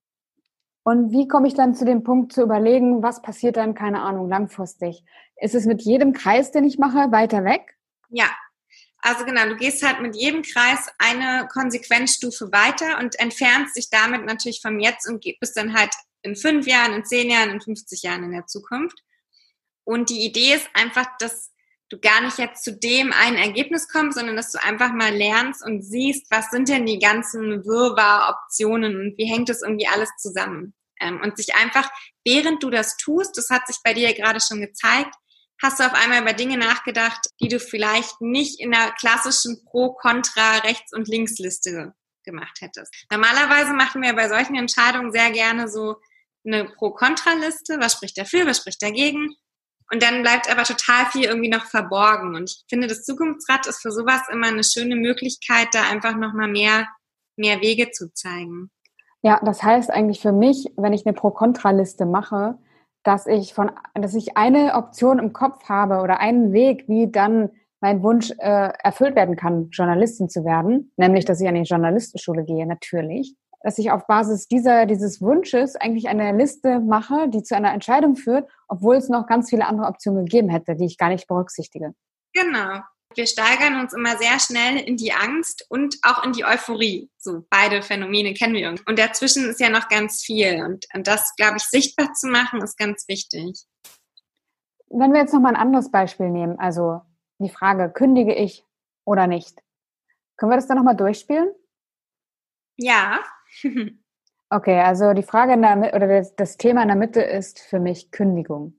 Und 0.85 1.11
wie 1.11 1.29
komme 1.29 1.49
ich 1.49 1.55
dann 1.55 1.75
zu 1.75 1.85
dem 1.85 2.03
Punkt 2.05 2.33
zu 2.33 2.43
überlegen, 2.43 3.03
was 3.03 3.21
passiert 3.21 3.57
dann, 3.57 3.75
keine 3.75 4.03
Ahnung, 4.03 4.29
langfristig? 4.29 5.05
Ist 5.37 5.55
es 5.55 5.67
mit 5.67 5.83
jedem 5.83 6.13
Kreis, 6.13 6.53
den 6.53 6.65
ich 6.65 6.79
mache, 6.79 7.11
weiter 7.11 7.45
weg? 7.45 7.77
Ja. 8.09 8.27
Also 9.07 9.25
genau, 9.25 9.47
du 9.47 9.55
gehst 9.55 9.85
halt 9.85 10.01
mit 10.01 10.17
jedem 10.17 10.43
Kreis 10.43 10.89
eine 10.99 11.47
Konsequenzstufe 11.53 12.51
weiter 12.51 12.99
und 12.99 13.17
entfernst 13.21 13.77
dich 13.77 13.89
damit 13.89 14.25
natürlich 14.25 14.61
vom 14.61 14.81
Jetzt 14.81 15.09
und 15.09 15.25
bist 15.39 15.57
dann 15.57 15.79
halt 15.79 15.93
in 16.23 16.35
fünf 16.35 16.67
Jahren, 16.67 16.93
in 16.93 17.05
zehn 17.05 17.31
Jahren, 17.31 17.51
in 17.51 17.61
50 17.61 18.03
Jahren 18.03 18.25
in 18.25 18.33
der 18.33 18.47
Zukunft. 18.47 18.99
Und 19.85 20.11
die 20.11 20.25
Idee 20.25 20.55
ist 20.55 20.69
einfach, 20.75 21.07
dass 21.21 21.53
du 21.89 22.01
gar 22.01 22.21
nicht 22.21 22.39
jetzt 22.39 22.65
zu 22.65 22.77
dem 22.77 23.13
einen 23.13 23.37
Ergebnis 23.37 23.87
kommst, 23.87 24.19
sondern 24.19 24.35
dass 24.35 24.51
du 24.51 24.61
einfach 24.61 24.93
mal 24.93 25.15
lernst 25.15 25.65
und 25.65 25.83
siehst, 25.83 26.29
was 26.33 26.51
sind 26.51 26.69
denn 26.69 26.85
die 26.85 26.99
ganzen 26.99 27.65
Wirrwarr, 27.65 28.35
Optionen 28.35 28.97
und 28.97 29.17
wie 29.19 29.31
hängt 29.33 29.49
das 29.49 29.63
irgendwie 29.63 29.87
alles 29.87 30.11
zusammen. 30.19 30.75
Ähm, 31.01 31.21
und 31.23 31.37
sich 31.37 31.55
einfach, 31.55 31.89
während 32.25 32.61
du 32.61 32.71
das 32.71 32.97
tust, 32.97 33.39
das 33.39 33.51
hat 33.51 33.69
sich 33.69 33.77
bei 33.85 33.95
dir 33.95 34.13
gerade 34.15 34.41
schon 34.41 34.61
gezeigt, 34.61 35.15
hast 35.63 35.81
du 35.81 35.85
auf 35.85 35.95
einmal 35.95 36.23
über 36.23 36.33
Dinge 36.33 36.59
nachgedacht, 36.59 37.31
die 37.41 37.49
du 37.49 37.59
vielleicht 37.59 38.21
nicht 38.21 38.61
in 38.61 38.71
der 38.71 38.93
klassischen 38.93 39.65
Pro-Kontra 39.65 40.59
Rechts- 40.59 40.93
und 40.93 41.09
Linksliste 41.09 41.95
gemacht 42.25 42.59
hättest. 42.61 42.95
Normalerweise 43.11 43.73
machen 43.73 44.03
wir 44.03 44.15
bei 44.15 44.29
solchen 44.29 44.57
Entscheidungen 44.57 45.13
sehr 45.13 45.31
gerne 45.31 45.69
so 45.69 45.97
eine 46.45 46.67
Pro-Kontra-Liste. 46.67 47.79
Was 47.81 47.95
spricht 47.95 48.19
dafür? 48.19 48.47
Was 48.47 48.59
spricht 48.59 48.83
dagegen? 48.83 49.37
Und 49.91 50.03
dann 50.03 50.23
bleibt 50.23 50.51
aber 50.51 50.65
total 50.65 51.07
viel 51.07 51.25
irgendwie 51.25 51.49
noch 51.49 51.65
verborgen. 51.65 52.35
Und 52.35 52.51
ich 52.51 52.65
finde, 52.69 52.89
das 52.89 53.05
Zukunftsrad 53.05 53.67
ist 53.67 53.81
für 53.81 53.93
sowas 53.93 54.23
immer 54.31 54.49
eine 54.49 54.65
schöne 54.65 54.97
Möglichkeit, 54.97 55.69
da 55.73 55.89
einfach 55.89 56.17
nochmal 56.17 56.49
mehr, 56.49 56.89
mehr 57.37 57.61
Wege 57.61 57.93
zu 57.93 58.13
zeigen. 58.13 58.71
Ja, 59.23 59.41
das 59.45 59.63
heißt 59.63 59.91
eigentlich 59.91 60.21
für 60.21 60.33
mich, 60.33 60.67
wenn 60.77 60.93
ich 60.93 61.07
eine 61.07 61.15
Pro-Kontra-Liste 61.15 62.05
mache, 62.05 62.59
dass 63.07 63.27
ich 63.27 63.55
von, 63.55 63.71
dass 63.95 64.15
ich 64.15 64.37
eine 64.37 64.75
Option 64.75 65.19
im 65.19 65.33
Kopf 65.33 65.69
habe 65.69 66.01
oder 66.01 66.21
einen 66.21 66.53
Weg, 66.53 66.89
wie 66.89 67.11
dann 67.11 67.51
mein 67.81 68.03
Wunsch 68.03 68.33
äh, 68.39 68.71
erfüllt 68.83 69.15
werden 69.17 69.37
kann, 69.37 69.69
Journalistin 69.71 70.29
zu 70.29 70.45
werden, 70.45 70.93
nämlich, 70.97 71.25
dass 71.25 71.41
ich 71.41 71.49
an 71.49 71.55
die 71.55 71.63
Journalistenschule 71.63 72.45
gehe, 72.45 72.67
natürlich 72.67 73.37
dass 73.67 73.79
ich 73.79 73.91
auf 73.91 74.07
Basis 74.07 74.47
dieser, 74.47 74.87
dieses 74.87 75.21
Wunsches 75.21 75.75
eigentlich 75.75 76.09
eine 76.09 76.31
Liste 76.31 76.79
mache, 76.79 77.29
die 77.29 77.43
zu 77.43 77.57
einer 77.57 77.73
Entscheidung 77.73 78.15
führt, 78.15 78.49
obwohl 78.69 78.95
es 78.95 79.09
noch 79.09 79.27
ganz 79.27 79.51
viele 79.51 79.67
andere 79.67 79.89
Optionen 79.89 80.25
gegeben 80.25 80.49
hätte, 80.51 80.77
die 80.77 80.85
ich 80.85 80.97
gar 80.99 81.09
nicht 81.09 81.27
berücksichtige. 81.27 81.93
Genau. 82.33 82.83
Wir 83.17 83.27
steigern 83.27 83.81
uns 83.81 83.93
immer 83.93 84.17
sehr 84.19 84.39
schnell 84.39 84.77
in 84.77 84.97
die 84.97 85.13
Angst 85.13 85.67
und 85.69 85.97
auch 86.03 86.25
in 86.25 86.33
die 86.33 86.45
Euphorie. 86.45 87.11
So 87.19 87.45
beide 87.51 87.83
Phänomene 87.83 88.35
kennen 88.35 88.55
wir. 88.55 88.69
Und 88.71 88.99
dazwischen 88.99 89.49
ist 89.49 89.61
ja 89.61 89.71
noch 89.71 89.89
ganz 89.89 90.23
viel. 90.23 90.63
Und, 90.65 90.87
und 90.95 91.07
das, 91.07 91.35
glaube 91.37 91.57
ich, 91.57 91.65
sichtbar 91.65 92.13
zu 92.13 92.29
machen, 92.29 92.63
ist 92.63 92.79
ganz 92.79 93.09
wichtig. 93.09 93.65
Wenn 94.89 95.13
wir 95.13 95.21
jetzt 95.21 95.33
noch 95.33 95.41
mal 95.41 95.51
ein 95.51 95.57
anderes 95.57 95.91
Beispiel 95.91 96.31
nehmen, 96.31 96.59
also 96.59 97.01
die 97.39 97.51
Frage, 97.51 97.91
kündige 97.91 98.35
ich 98.35 98.65
oder 99.05 99.27
nicht? 99.27 99.61
Können 100.37 100.53
wir 100.53 100.57
das 100.57 100.67
dann 100.67 100.77
noch 100.77 100.85
mal 100.85 100.95
durchspielen? 100.95 101.51
Ja, 102.77 103.21
Okay, 104.49 104.79
also 104.81 105.13
die 105.13 105.25
Frage 105.25 105.55
in 105.55 105.63
der, 105.63 105.93
oder 105.95 106.23
das 106.23 106.57
Thema 106.57 106.83
in 106.83 106.89
der 106.89 106.97
Mitte 106.97 107.21
ist 107.21 107.59
für 107.59 107.81
mich 107.81 108.13
Kündigung. 108.13 108.75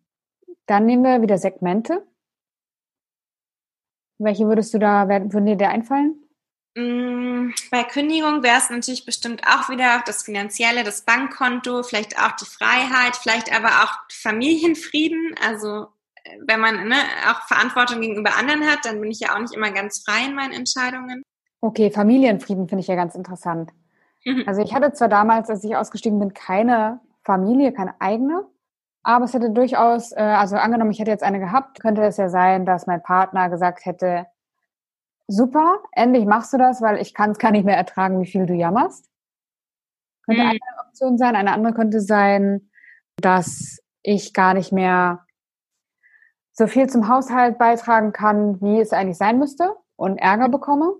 Dann 0.65 0.85
nehmen 0.85 1.03
wir 1.03 1.21
wieder 1.21 1.37
Segmente. 1.37 2.07
Welche 4.19 4.47
würdest 4.47 4.73
du 4.73 4.79
da, 4.79 5.07
würden 5.07 5.45
dir 5.45 5.55
da 5.55 5.69
einfallen? 5.69 6.15
Mm, 6.75 7.51
bei 7.71 7.83
Kündigung 7.83 8.43
wäre 8.43 8.57
es 8.57 8.69
natürlich 8.69 9.05
bestimmt 9.05 9.41
auch 9.47 9.69
wieder 9.69 10.03
das 10.05 10.23
Finanzielle, 10.23 10.83
das 10.83 11.01
Bankkonto, 11.01 11.83
vielleicht 11.83 12.19
auch 12.19 12.33
die 12.33 12.45
Freiheit, 12.45 13.15
vielleicht 13.15 13.55
aber 13.55 13.83
auch 13.83 13.93
Familienfrieden. 14.11 15.35
Also 15.43 15.87
wenn 16.45 16.59
man 16.59 16.87
ne, 16.87 16.95
auch 17.29 17.47
Verantwortung 17.47 18.01
gegenüber 18.01 18.35
anderen 18.37 18.65
hat, 18.65 18.79
dann 18.83 18.99
bin 19.01 19.11
ich 19.11 19.19
ja 19.19 19.35
auch 19.35 19.39
nicht 19.39 19.53
immer 19.53 19.71
ganz 19.71 20.03
frei 20.03 20.25
in 20.27 20.35
meinen 20.35 20.53
Entscheidungen. 20.53 21.23
Okay, 21.61 21.89
Familienfrieden 21.89 22.67
finde 22.67 22.81
ich 22.81 22.87
ja 22.87 22.95
ganz 22.95 23.15
interessant. 23.15 23.71
Mhm. 24.23 24.43
Also 24.45 24.61
ich 24.61 24.73
hatte 24.73 24.93
zwar 24.93 25.09
damals, 25.09 25.49
als 25.49 25.63
ich 25.63 25.75
ausgestiegen 25.75 26.19
bin, 26.19 26.33
keine 26.33 26.99
Familie, 27.23 27.71
keine 27.71 27.99
eigene, 27.99 28.45
aber 29.07 29.23
es 29.23 29.33
hätte 29.33 29.51
durchaus, 29.51 30.11
äh, 30.11 30.19
also 30.19 30.57
angenommen, 30.57 30.91
ich 30.91 30.99
hätte 30.99 31.11
jetzt 31.11 31.23
eine 31.23 31.39
gehabt, 31.39 31.79
könnte 31.79 32.03
es 32.03 32.17
ja 32.17 32.27
sein, 32.27 32.65
dass 32.65 32.87
mein 32.87 33.01
Partner 33.01 33.49
gesagt 33.49 33.85
hätte, 33.85 34.27
super, 35.27 35.79
endlich 35.93 36.25
machst 36.25 36.51
du 36.51 36.57
das, 36.57 36.81
weil 36.81 36.97
ich 36.97 37.13
kann 37.13 37.31
es 37.31 37.37
gar 37.37 37.51
nicht 37.51 37.63
mehr 37.63 37.77
ertragen, 37.77 38.19
wie 38.19 38.25
viel 38.25 38.45
du 38.45 38.53
jammerst. 38.53 39.09
Könnte 40.25 40.43
mhm. 40.43 40.49
eine 40.49 40.59
Option 40.85 41.17
sein. 41.17 41.37
Eine 41.37 41.53
andere 41.53 41.73
könnte 41.73 42.01
sein, 42.01 42.69
dass 43.15 43.79
ich 44.03 44.33
gar 44.33 44.53
nicht 44.53 44.73
mehr 44.73 45.25
so 46.51 46.67
viel 46.67 46.89
zum 46.89 47.07
Haushalt 47.07 47.57
beitragen 47.57 48.11
kann, 48.11 48.59
wie 48.59 48.81
es 48.81 48.91
eigentlich 48.91 49.17
sein 49.17 49.39
müsste 49.39 49.73
und 49.95 50.17
Ärger 50.17 50.49
bekomme. 50.49 50.95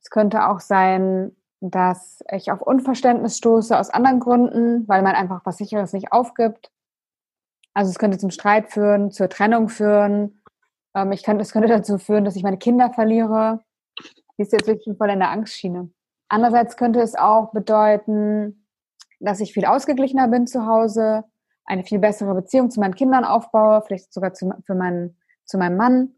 Es 0.00 0.10
könnte 0.10 0.46
auch 0.46 0.60
sein, 0.60 1.34
dass 1.58 2.22
ich 2.30 2.52
auf 2.52 2.60
Unverständnis 2.60 3.38
stoße 3.38 3.76
aus 3.76 3.90
anderen 3.90 4.20
Gründen, 4.20 4.86
weil 4.86 5.02
man 5.02 5.16
einfach 5.16 5.40
was 5.44 5.56
Sicheres 5.56 5.92
nicht 5.92 6.12
aufgibt. 6.12 6.70
Also 7.76 7.90
es 7.90 7.98
könnte 7.98 8.16
zum 8.16 8.30
Streit 8.30 8.72
führen, 8.72 9.10
zur 9.10 9.28
Trennung 9.28 9.68
führen. 9.68 10.40
Ähm, 10.94 11.12
ich 11.12 11.22
könnte, 11.22 11.42
es 11.42 11.52
könnte 11.52 11.68
dazu 11.68 11.98
führen, 11.98 12.24
dass 12.24 12.34
ich 12.34 12.42
meine 12.42 12.56
Kinder 12.56 12.90
verliere. 12.90 13.62
Die 14.38 14.42
ist 14.42 14.52
jetzt 14.52 14.66
wirklich 14.66 14.96
voll 14.96 15.10
in 15.10 15.18
der 15.18 15.28
Angstschiene. 15.28 15.90
Andererseits 16.30 16.78
könnte 16.78 17.00
es 17.00 17.14
auch 17.16 17.52
bedeuten, 17.52 18.66
dass 19.20 19.40
ich 19.40 19.52
viel 19.52 19.66
ausgeglichener 19.66 20.26
bin 20.28 20.46
zu 20.46 20.64
Hause, 20.64 21.24
eine 21.66 21.84
viel 21.84 21.98
bessere 21.98 22.34
Beziehung 22.34 22.70
zu 22.70 22.80
meinen 22.80 22.94
Kindern 22.94 23.24
aufbaue, 23.26 23.82
vielleicht 23.86 24.10
sogar 24.10 24.32
zu, 24.32 24.50
für 24.64 24.74
meinen, 24.74 25.18
zu 25.44 25.58
meinem 25.58 25.76
Mann, 25.76 26.14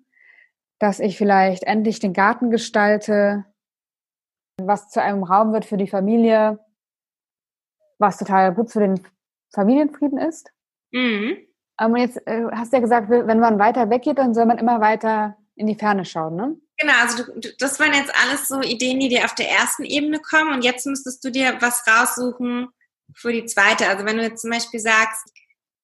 dass 0.78 1.00
ich 1.00 1.18
vielleicht 1.18 1.64
endlich 1.64 1.98
den 1.98 2.12
Garten 2.12 2.52
gestalte, 2.52 3.44
was 4.62 4.90
zu 4.90 5.02
einem 5.02 5.24
Raum 5.24 5.52
wird 5.52 5.64
für 5.64 5.76
die 5.76 5.88
Familie, 5.88 6.60
was 7.98 8.16
total 8.16 8.54
gut 8.54 8.70
für 8.70 8.78
den 8.78 9.04
Familienfrieden 9.52 10.18
ist. 10.18 10.52
Mhm. 10.92 11.47
Aber 11.78 11.96
jetzt 11.96 12.18
äh, 12.26 12.44
hast 12.52 12.72
du 12.72 12.76
ja 12.76 12.82
gesagt, 12.82 13.08
wenn 13.08 13.38
man 13.38 13.58
weiter 13.58 13.88
weggeht, 13.88 14.18
dann 14.18 14.34
soll 14.34 14.46
man 14.46 14.58
immer 14.58 14.80
weiter 14.80 15.36
in 15.54 15.66
die 15.66 15.76
Ferne 15.76 16.04
schauen, 16.04 16.36
ne? 16.36 16.56
Genau, 16.76 16.92
also 17.00 17.24
du, 17.24 17.48
das 17.58 17.80
waren 17.80 17.92
jetzt 17.92 18.12
alles 18.22 18.46
so 18.46 18.60
Ideen, 18.60 19.00
die 19.00 19.08
dir 19.08 19.24
auf 19.24 19.34
der 19.34 19.50
ersten 19.50 19.84
Ebene 19.84 20.20
kommen 20.20 20.52
und 20.52 20.64
jetzt 20.64 20.86
müsstest 20.86 21.24
du 21.24 21.30
dir 21.30 21.56
was 21.60 21.84
raussuchen 21.86 22.68
für 23.14 23.32
die 23.32 23.46
zweite. 23.46 23.88
Also 23.88 24.04
wenn 24.04 24.16
du 24.16 24.22
jetzt 24.22 24.42
zum 24.42 24.50
Beispiel 24.50 24.78
sagst, 24.78 25.32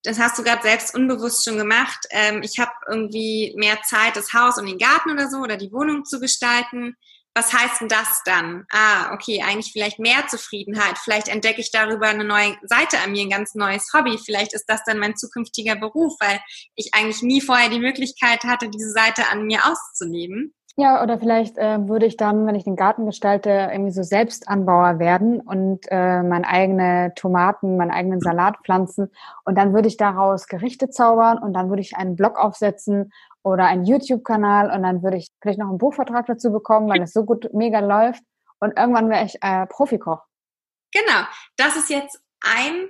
das 0.04 0.20
hast 0.20 0.38
du 0.38 0.42
gerade 0.42 0.62
selbst 0.62 0.94
unbewusst 0.94 1.44
schon 1.44 1.56
gemacht, 1.56 2.06
ähm, 2.10 2.42
ich 2.42 2.58
habe 2.58 2.72
irgendwie 2.88 3.54
mehr 3.56 3.82
Zeit, 3.82 4.16
das 4.16 4.32
Haus 4.32 4.58
und 4.58 4.66
den 4.66 4.78
Garten 4.78 5.10
oder 5.10 5.28
so 5.28 5.38
oder 5.38 5.56
die 5.56 5.72
Wohnung 5.72 6.04
zu 6.04 6.20
gestalten, 6.20 6.96
was 7.34 7.52
heißt 7.52 7.80
denn 7.80 7.88
das 7.88 8.22
dann? 8.24 8.64
Ah, 8.72 9.12
okay, 9.12 9.42
eigentlich 9.42 9.72
vielleicht 9.72 9.98
mehr 9.98 10.26
Zufriedenheit. 10.28 10.98
Vielleicht 10.98 11.28
entdecke 11.28 11.60
ich 11.60 11.72
darüber 11.72 12.06
eine 12.06 12.24
neue 12.24 12.56
Seite 12.62 12.98
an 13.04 13.12
mir, 13.12 13.22
ein 13.22 13.30
ganz 13.30 13.54
neues 13.54 13.90
Hobby. 13.92 14.18
Vielleicht 14.24 14.54
ist 14.54 14.66
das 14.68 14.84
dann 14.84 14.98
mein 14.98 15.16
zukünftiger 15.16 15.74
Beruf, 15.76 16.14
weil 16.20 16.38
ich 16.76 16.94
eigentlich 16.94 17.22
nie 17.22 17.40
vorher 17.40 17.68
die 17.68 17.80
Möglichkeit 17.80 18.44
hatte, 18.44 18.68
diese 18.68 18.90
Seite 18.90 19.22
an 19.32 19.44
mir 19.44 19.60
auszuleben. 19.66 20.54
Ja, 20.76 21.04
oder 21.04 21.20
vielleicht 21.20 21.56
äh, 21.56 21.86
würde 21.88 22.06
ich 22.06 22.16
dann, 22.16 22.48
wenn 22.48 22.56
ich 22.56 22.64
den 22.64 22.74
Garten 22.74 23.06
gestalte, 23.06 23.48
irgendwie 23.70 23.92
so 23.92 24.02
Selbstanbauer 24.02 24.98
werden 24.98 25.40
und 25.40 25.86
äh, 25.88 26.20
meine 26.24 26.48
eigene 26.48 27.12
Tomaten, 27.14 27.76
meinen 27.76 27.92
eigenen 27.92 28.20
Salat 28.20 28.56
pflanzen. 28.64 29.12
Und 29.44 29.56
dann 29.56 29.72
würde 29.72 29.86
ich 29.86 29.96
daraus 29.96 30.48
Gerichte 30.48 30.90
zaubern 30.90 31.38
und 31.38 31.52
dann 31.52 31.68
würde 31.68 31.82
ich 31.82 31.96
einen 31.96 32.16
Blog 32.16 32.36
aufsetzen 32.40 33.12
oder 33.44 33.66
einen 33.66 33.84
YouTube-Kanal 33.84 34.70
und 34.70 34.82
dann 34.82 35.02
würde 35.02 35.18
ich 35.18 35.28
vielleicht 35.40 35.58
noch 35.58 35.68
einen 35.68 35.78
Buchvertrag 35.78 36.26
dazu 36.26 36.50
bekommen, 36.50 36.88
weil 36.88 37.02
es 37.02 37.12
so 37.12 37.24
gut 37.24 37.52
mega 37.52 37.80
läuft. 37.80 38.22
Und 38.58 38.76
irgendwann 38.76 39.10
wäre 39.10 39.26
ich 39.26 39.36
äh, 39.42 39.66
Profikoch. 39.66 40.22
Genau, 40.92 41.26
das 41.56 41.76
ist 41.76 41.90
jetzt 41.90 42.20
ein 42.40 42.88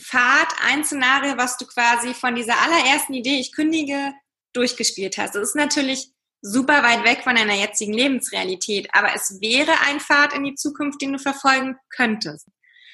Pfad, 0.00 0.48
ein 0.70 0.84
Szenario, 0.84 1.36
was 1.36 1.56
du 1.56 1.66
quasi 1.66 2.14
von 2.14 2.36
dieser 2.36 2.54
allerersten 2.62 3.14
Idee, 3.14 3.40
ich 3.40 3.52
kündige, 3.52 4.12
durchgespielt 4.52 5.18
hast. 5.18 5.34
Das 5.34 5.42
ist 5.42 5.56
natürlich 5.56 6.12
super 6.40 6.84
weit 6.84 7.04
weg 7.04 7.24
von 7.24 7.34
deiner 7.34 7.54
jetzigen 7.54 7.92
Lebensrealität, 7.92 8.88
aber 8.92 9.08
es 9.14 9.40
wäre 9.40 9.72
ein 9.88 9.98
Pfad 9.98 10.34
in 10.34 10.44
die 10.44 10.54
Zukunft, 10.54 11.02
den 11.02 11.14
du 11.14 11.18
verfolgen 11.18 11.76
könntest. 11.90 12.46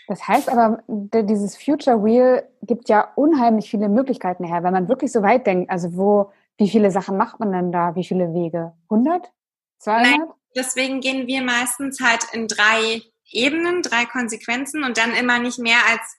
Das 0.06 0.26
heißt 0.26 0.48
aber, 0.48 0.82
dieses 0.88 1.56
Future 1.56 2.02
Wheel 2.02 2.46
gibt 2.62 2.88
ja 2.88 3.12
unheimlich 3.16 3.70
viele 3.70 3.88
Möglichkeiten 3.88 4.44
her, 4.44 4.62
wenn 4.62 4.72
man 4.72 4.88
wirklich 4.88 5.12
so 5.12 5.22
weit 5.22 5.46
denkt. 5.46 5.70
Also 5.70 5.96
wo 5.96 6.32
wie 6.58 6.68
viele 6.68 6.90
Sachen 6.90 7.16
macht 7.16 7.40
man 7.40 7.52
denn 7.52 7.72
da? 7.72 7.94
Wie 7.94 8.04
viele 8.04 8.32
Wege? 8.32 8.72
100? 8.90 9.32
200? 9.78 10.10
Nein, 10.10 10.28
deswegen 10.54 11.00
gehen 11.00 11.26
wir 11.26 11.42
meistens 11.42 12.00
halt 12.00 12.24
in 12.32 12.48
drei 12.48 13.02
Ebenen, 13.30 13.82
drei 13.82 14.06
Konsequenzen 14.06 14.84
und 14.84 14.96
dann 14.96 15.14
immer 15.14 15.38
nicht 15.38 15.58
mehr 15.58 15.78
als 15.88 16.16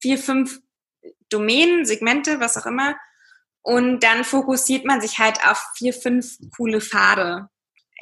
vier, 0.00 0.18
fünf 0.18 0.60
Domänen, 1.28 1.84
Segmente, 1.84 2.40
was 2.40 2.56
auch 2.56 2.66
immer. 2.66 2.96
Und 3.62 4.02
dann 4.02 4.24
fokussiert 4.24 4.84
man 4.84 5.00
sich 5.00 5.18
halt 5.18 5.46
auf 5.46 5.64
vier, 5.76 5.92
fünf 5.92 6.36
coole 6.56 6.80
Pfade 6.80 7.48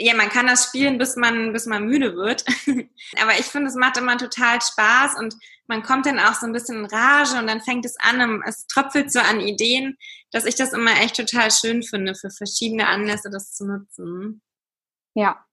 ja, 0.00 0.14
man 0.14 0.30
kann 0.30 0.46
das 0.46 0.64
spielen, 0.64 0.96
bis 0.96 1.16
man, 1.16 1.52
bis 1.52 1.66
man 1.66 1.84
müde 1.84 2.16
wird. 2.16 2.44
Aber 3.22 3.32
ich 3.38 3.46
finde, 3.46 3.68
es 3.68 3.74
macht 3.74 3.98
immer 3.98 4.16
total 4.16 4.60
Spaß 4.60 5.18
und 5.18 5.34
man 5.66 5.82
kommt 5.82 6.06
dann 6.06 6.18
auch 6.18 6.34
so 6.34 6.46
ein 6.46 6.52
bisschen 6.52 6.78
in 6.78 6.86
Rage 6.86 7.38
und 7.38 7.46
dann 7.46 7.60
fängt 7.60 7.84
es 7.84 7.96
an, 8.00 8.42
es 8.46 8.66
tröpfelt 8.66 9.12
so 9.12 9.20
an 9.20 9.40
Ideen, 9.40 9.96
dass 10.32 10.46
ich 10.46 10.56
das 10.56 10.72
immer 10.72 10.92
echt 11.02 11.16
total 11.16 11.50
schön 11.50 11.82
finde, 11.82 12.14
für 12.14 12.30
verschiedene 12.30 12.88
Anlässe 12.88 13.30
das 13.30 13.52
zu 13.52 13.66
nutzen. 13.66 14.42
Ja, 15.14 15.44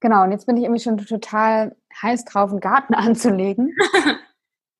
genau. 0.00 0.24
Und 0.24 0.32
jetzt 0.32 0.46
bin 0.46 0.56
ich 0.56 0.64
irgendwie 0.64 0.82
schon 0.82 0.98
total 0.98 1.76
heiß 2.02 2.24
drauf, 2.24 2.50
einen 2.50 2.60
Garten 2.60 2.94
anzulegen. 2.94 3.74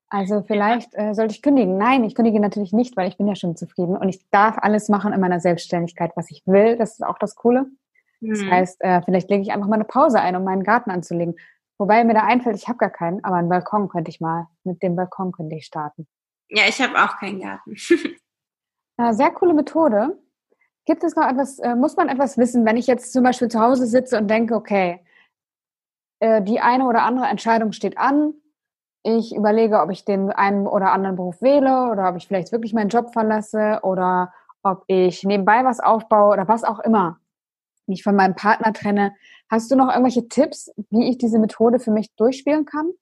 Also 0.09 0.43
vielleicht 0.43 0.91
äh, 0.95 1.15
sollte 1.15 1.35
ich 1.35 1.43
kündigen. 1.43 1.79
Nein, 1.79 2.05
ich 2.05 2.15
kündige 2.15 2.41
natürlich 2.41 2.73
nicht, 2.73 2.97
weil 2.97 3.09
ich 3.09 3.17
bin 3.17 3.29
ja 3.29 3.35
schon 3.35 3.57
zufrieden 3.57 3.97
und 3.97 4.09
ich 4.09 4.29
darf 4.31 4.59
alles 4.59 4.89
machen 4.89 5.13
in 5.13 5.21
meiner 5.21 5.41
Selbstständigkeit, 5.41 6.11
was 6.17 6.31
ich 6.31 6.43
will. 6.45 6.77
Das 6.77 6.93
ist 6.93 7.05
auch 7.05 7.19
das 7.19 7.35
Coole. 7.35 7.67
Das 8.23 8.41
mhm. 8.41 8.51
heißt, 8.51 8.81
äh, 8.81 9.03
vielleicht 9.03 9.31
lege 9.31 9.43
ich 9.43 9.53
einfach 9.53 9.67
mal 9.67 9.75
eine 9.75 9.85
Pause 9.85 10.21
ein, 10.21 10.37
um 10.37 10.45
meinen 10.45 10.63
Garten 10.63 10.91
anzulegen. 10.91 11.35
Wobei 11.79 12.05
mir 12.05 12.15
da 12.15 12.25
einfällt, 12.25 12.57
ich 12.57 12.69
habe 12.69 12.79
gar 12.79 12.91
keinen, 12.91 13.25
aber 13.25 13.37
einen 13.37 13.49
Balkon 13.49 13.89
könnte 13.89 14.11
ich 14.11 14.21
mal, 14.21 14.47
mit 14.63 14.83
dem 14.83 14.95
Balkon 14.95 15.33
könnte 15.33 15.57
ich 15.57 15.67
starten. 15.67 16.07
Ja, 16.49 16.63
ich 16.69 16.81
habe 16.81 16.95
auch 16.97 17.17
keinen 17.19 17.41
Garten. 17.41 17.75
Na, 18.97 19.13
sehr 19.15 19.31
coole 19.33 19.55
Methode. 19.55 20.19
Gibt 20.85 21.03
es 21.03 21.17
noch 21.17 21.29
etwas, 21.29 21.59
äh, 21.59 21.75
muss 21.75 21.97
man 21.97 22.09
etwas 22.09 22.39
wissen, 22.39 22.65
wenn 22.65 22.77
ich 22.77 22.87
jetzt 22.87 23.13
zum 23.13 23.25
Beispiel 23.25 23.49
zu 23.49 23.61
Hause 23.61 23.87
sitze 23.87 24.19
und 24.19 24.29
denke, 24.29 24.55
okay, 24.55 25.05
äh, 26.21 26.43
die 26.43 26.61
eine 26.61 26.87
oder 26.87 27.03
andere 27.03 27.27
Entscheidung 27.27 27.73
steht 27.73 27.99
an, 27.99 28.35
ich 29.05 29.35
überlege, 29.35 29.81
ob 29.81 29.91
ich 29.91 30.05
den 30.05 30.31
einen 30.31 30.69
oder 30.69 30.93
anderen 30.93 31.17
Beruf 31.17 31.43
wähle 31.43 31.91
oder 31.91 32.09
ob 32.09 32.17
ich 32.17 32.29
vielleicht 32.29 32.53
wirklich 32.53 32.73
meinen 32.73 32.91
Job 32.91 33.13
verlasse 33.13 33.81
oder 33.83 34.33
ob 34.63 34.85
ich 34.87 35.25
nebenbei 35.25 35.65
was 35.65 35.81
aufbaue 35.81 36.33
oder 36.33 36.47
was 36.47 36.63
auch 36.63 36.79
immer 36.79 37.19
mich 37.93 38.03
von 38.03 38.17
meinem 38.17 38.35
Partner 38.35 38.73
trenne. 38.73 39.15
Hast 39.51 39.71
du 39.71 39.77
noch 39.77 39.89
irgendwelche 39.89 40.29
Tipps, 40.29 40.71
wie 40.91 41.11
ich 41.11 41.19
diese 41.19 41.39
Methode 41.39 41.79
für 41.79 41.91
mich 41.91 42.09
durchspielen 42.17 42.65
kann? 42.65 42.93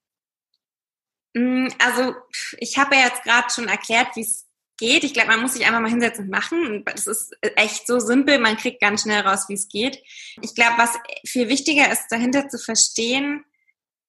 Mm, 1.34 1.68
also 1.84 2.14
ich 2.58 2.78
habe 2.78 2.96
ja 2.96 3.02
jetzt 3.02 3.22
gerade 3.22 3.48
schon 3.50 3.68
erklärt, 3.68 4.08
wie 4.16 4.22
es 4.22 4.46
geht. 4.76 5.04
Ich 5.04 5.14
glaube, 5.14 5.28
man 5.28 5.42
muss 5.42 5.52
sich 5.52 5.66
einfach 5.66 5.80
mal 5.80 5.90
hinsetzen 5.90 6.24
und 6.24 6.30
machen. 6.30 6.84
Das 6.84 7.06
ist 7.06 7.36
echt 7.40 7.86
so 7.86 8.00
simpel. 8.00 8.38
Man 8.38 8.56
kriegt 8.56 8.80
ganz 8.80 9.02
schnell 9.02 9.20
raus, 9.20 9.48
wie 9.48 9.54
es 9.54 9.68
geht. 9.68 10.02
Ich 10.40 10.54
glaube, 10.54 10.78
was 10.78 10.98
viel 11.24 11.48
wichtiger 11.48 11.90
ist, 11.92 12.08
dahinter 12.10 12.48
zu 12.48 12.58
verstehen, 12.58 13.44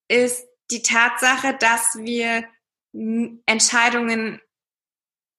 ist 0.08 0.46
die 0.72 0.82
Tatsache, 0.82 1.56
dass 1.60 1.96
wir 1.98 2.46
Entscheidungen 3.46 4.41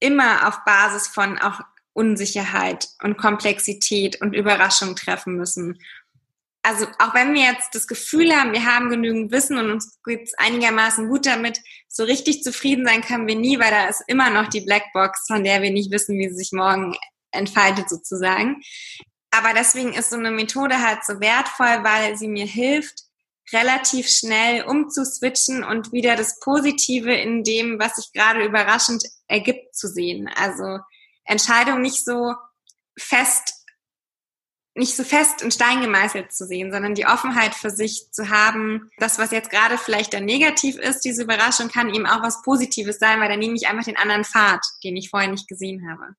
immer 0.01 0.49
auf 0.49 0.65
Basis 0.65 1.09
von 1.09 1.39
auch 1.39 1.61
Unsicherheit 1.93 2.89
und 3.03 3.19
Komplexität 3.19 4.21
und 4.21 4.35
Überraschung 4.35 4.97
treffen 4.97 5.37
müssen. 5.37 5.79
Also 6.63 6.87
auch 7.01 7.13
wenn 7.15 7.35
wir 7.35 7.43
jetzt 7.43 7.75
das 7.75 7.89
Gefühl 7.89 8.33
haben, 8.33 8.53
wir 8.53 8.65
haben 8.65 8.89
genügend 8.89 9.33
Wissen 9.33 9.59
und 9.59 9.71
uns 9.71 9.99
geht 10.05 10.29
es 10.29 10.35
einigermaßen 10.35 11.09
gut 11.09 11.27
damit, 11.27 11.59
so 11.89 12.05
richtig 12.05 12.43
zufrieden 12.43 12.87
sein 12.87 13.03
können 13.03 13.27
wir 13.27 13.35
nie, 13.35 13.59
weil 13.59 13.71
da 13.71 13.89
ist 13.89 14.05
immer 14.07 14.31
noch 14.31 14.49
die 14.49 14.61
Blackbox, 14.61 15.27
von 15.27 15.43
der 15.43 15.61
wir 15.61 15.73
nicht 15.73 15.91
wissen, 15.91 16.19
wie 16.19 16.29
sie 16.29 16.37
sich 16.37 16.53
morgen 16.53 16.97
entfaltet 17.33 17.89
sozusagen. 17.89 18.63
Aber 19.33 19.55
deswegen 19.55 19.93
ist 19.93 20.11
so 20.11 20.17
eine 20.17 20.31
Methode 20.31 20.81
halt 20.81 21.05
so 21.05 21.19
wertvoll, 21.19 21.83
weil 21.83 22.17
sie 22.17 22.29
mir 22.29 22.47
hilft, 22.47 23.01
relativ 23.53 24.09
schnell 24.09 24.63
umzuswitchen 24.65 25.65
und 25.65 25.93
wieder 25.93 26.17
das 26.17 26.39
Positive 26.39 27.13
in 27.13 27.43
dem, 27.43 27.79
was 27.79 27.97
sich 27.97 28.13
gerade 28.13 28.45
überraschend 28.45 29.03
ergibt, 29.27 29.75
zu 29.75 29.89
sehen. 29.89 30.31
Also 30.37 30.79
Entscheidung 31.33 31.81
nicht 31.81 32.05
so 32.05 32.35
fest 32.99 33.63
nicht 34.75 34.97
so 34.97 35.05
fest 35.05 35.43
in 35.43 35.51
Stein 35.51 35.83
gemeißelt 35.83 36.33
zu 36.33 36.47
sehen, 36.47 36.73
sondern 36.73 36.95
die 36.95 37.07
Offenheit 37.07 37.55
für 37.55 37.71
sich 37.71 38.11
zu 38.11 38.31
haben, 38.31 38.91
das, 38.99 39.19
was 39.19 39.31
jetzt 39.31 39.51
gerade 39.51 39.77
vielleicht 39.77 40.15
dann 40.15 40.25
negativ 40.25 40.79
ist, 40.79 41.05
diese 41.05 41.25
Überraschung 41.25 41.69
kann 41.69 41.93
eben 41.93 42.07
auch 42.07 42.23
was 42.23 42.43
Positives 42.43 42.99
sein, 42.99 43.21
weil 43.21 43.29
dann 43.29 43.39
nehme 43.39 43.55
ich 43.55 43.69
einfach 43.69 43.85
den 43.85 43.99
anderen 43.99 44.25
Pfad, 44.25 44.61
den 44.83 44.97
ich 44.97 45.11
vorher 45.11 45.31
nicht 45.31 45.47
gesehen 45.47 45.91
habe. 45.91 46.15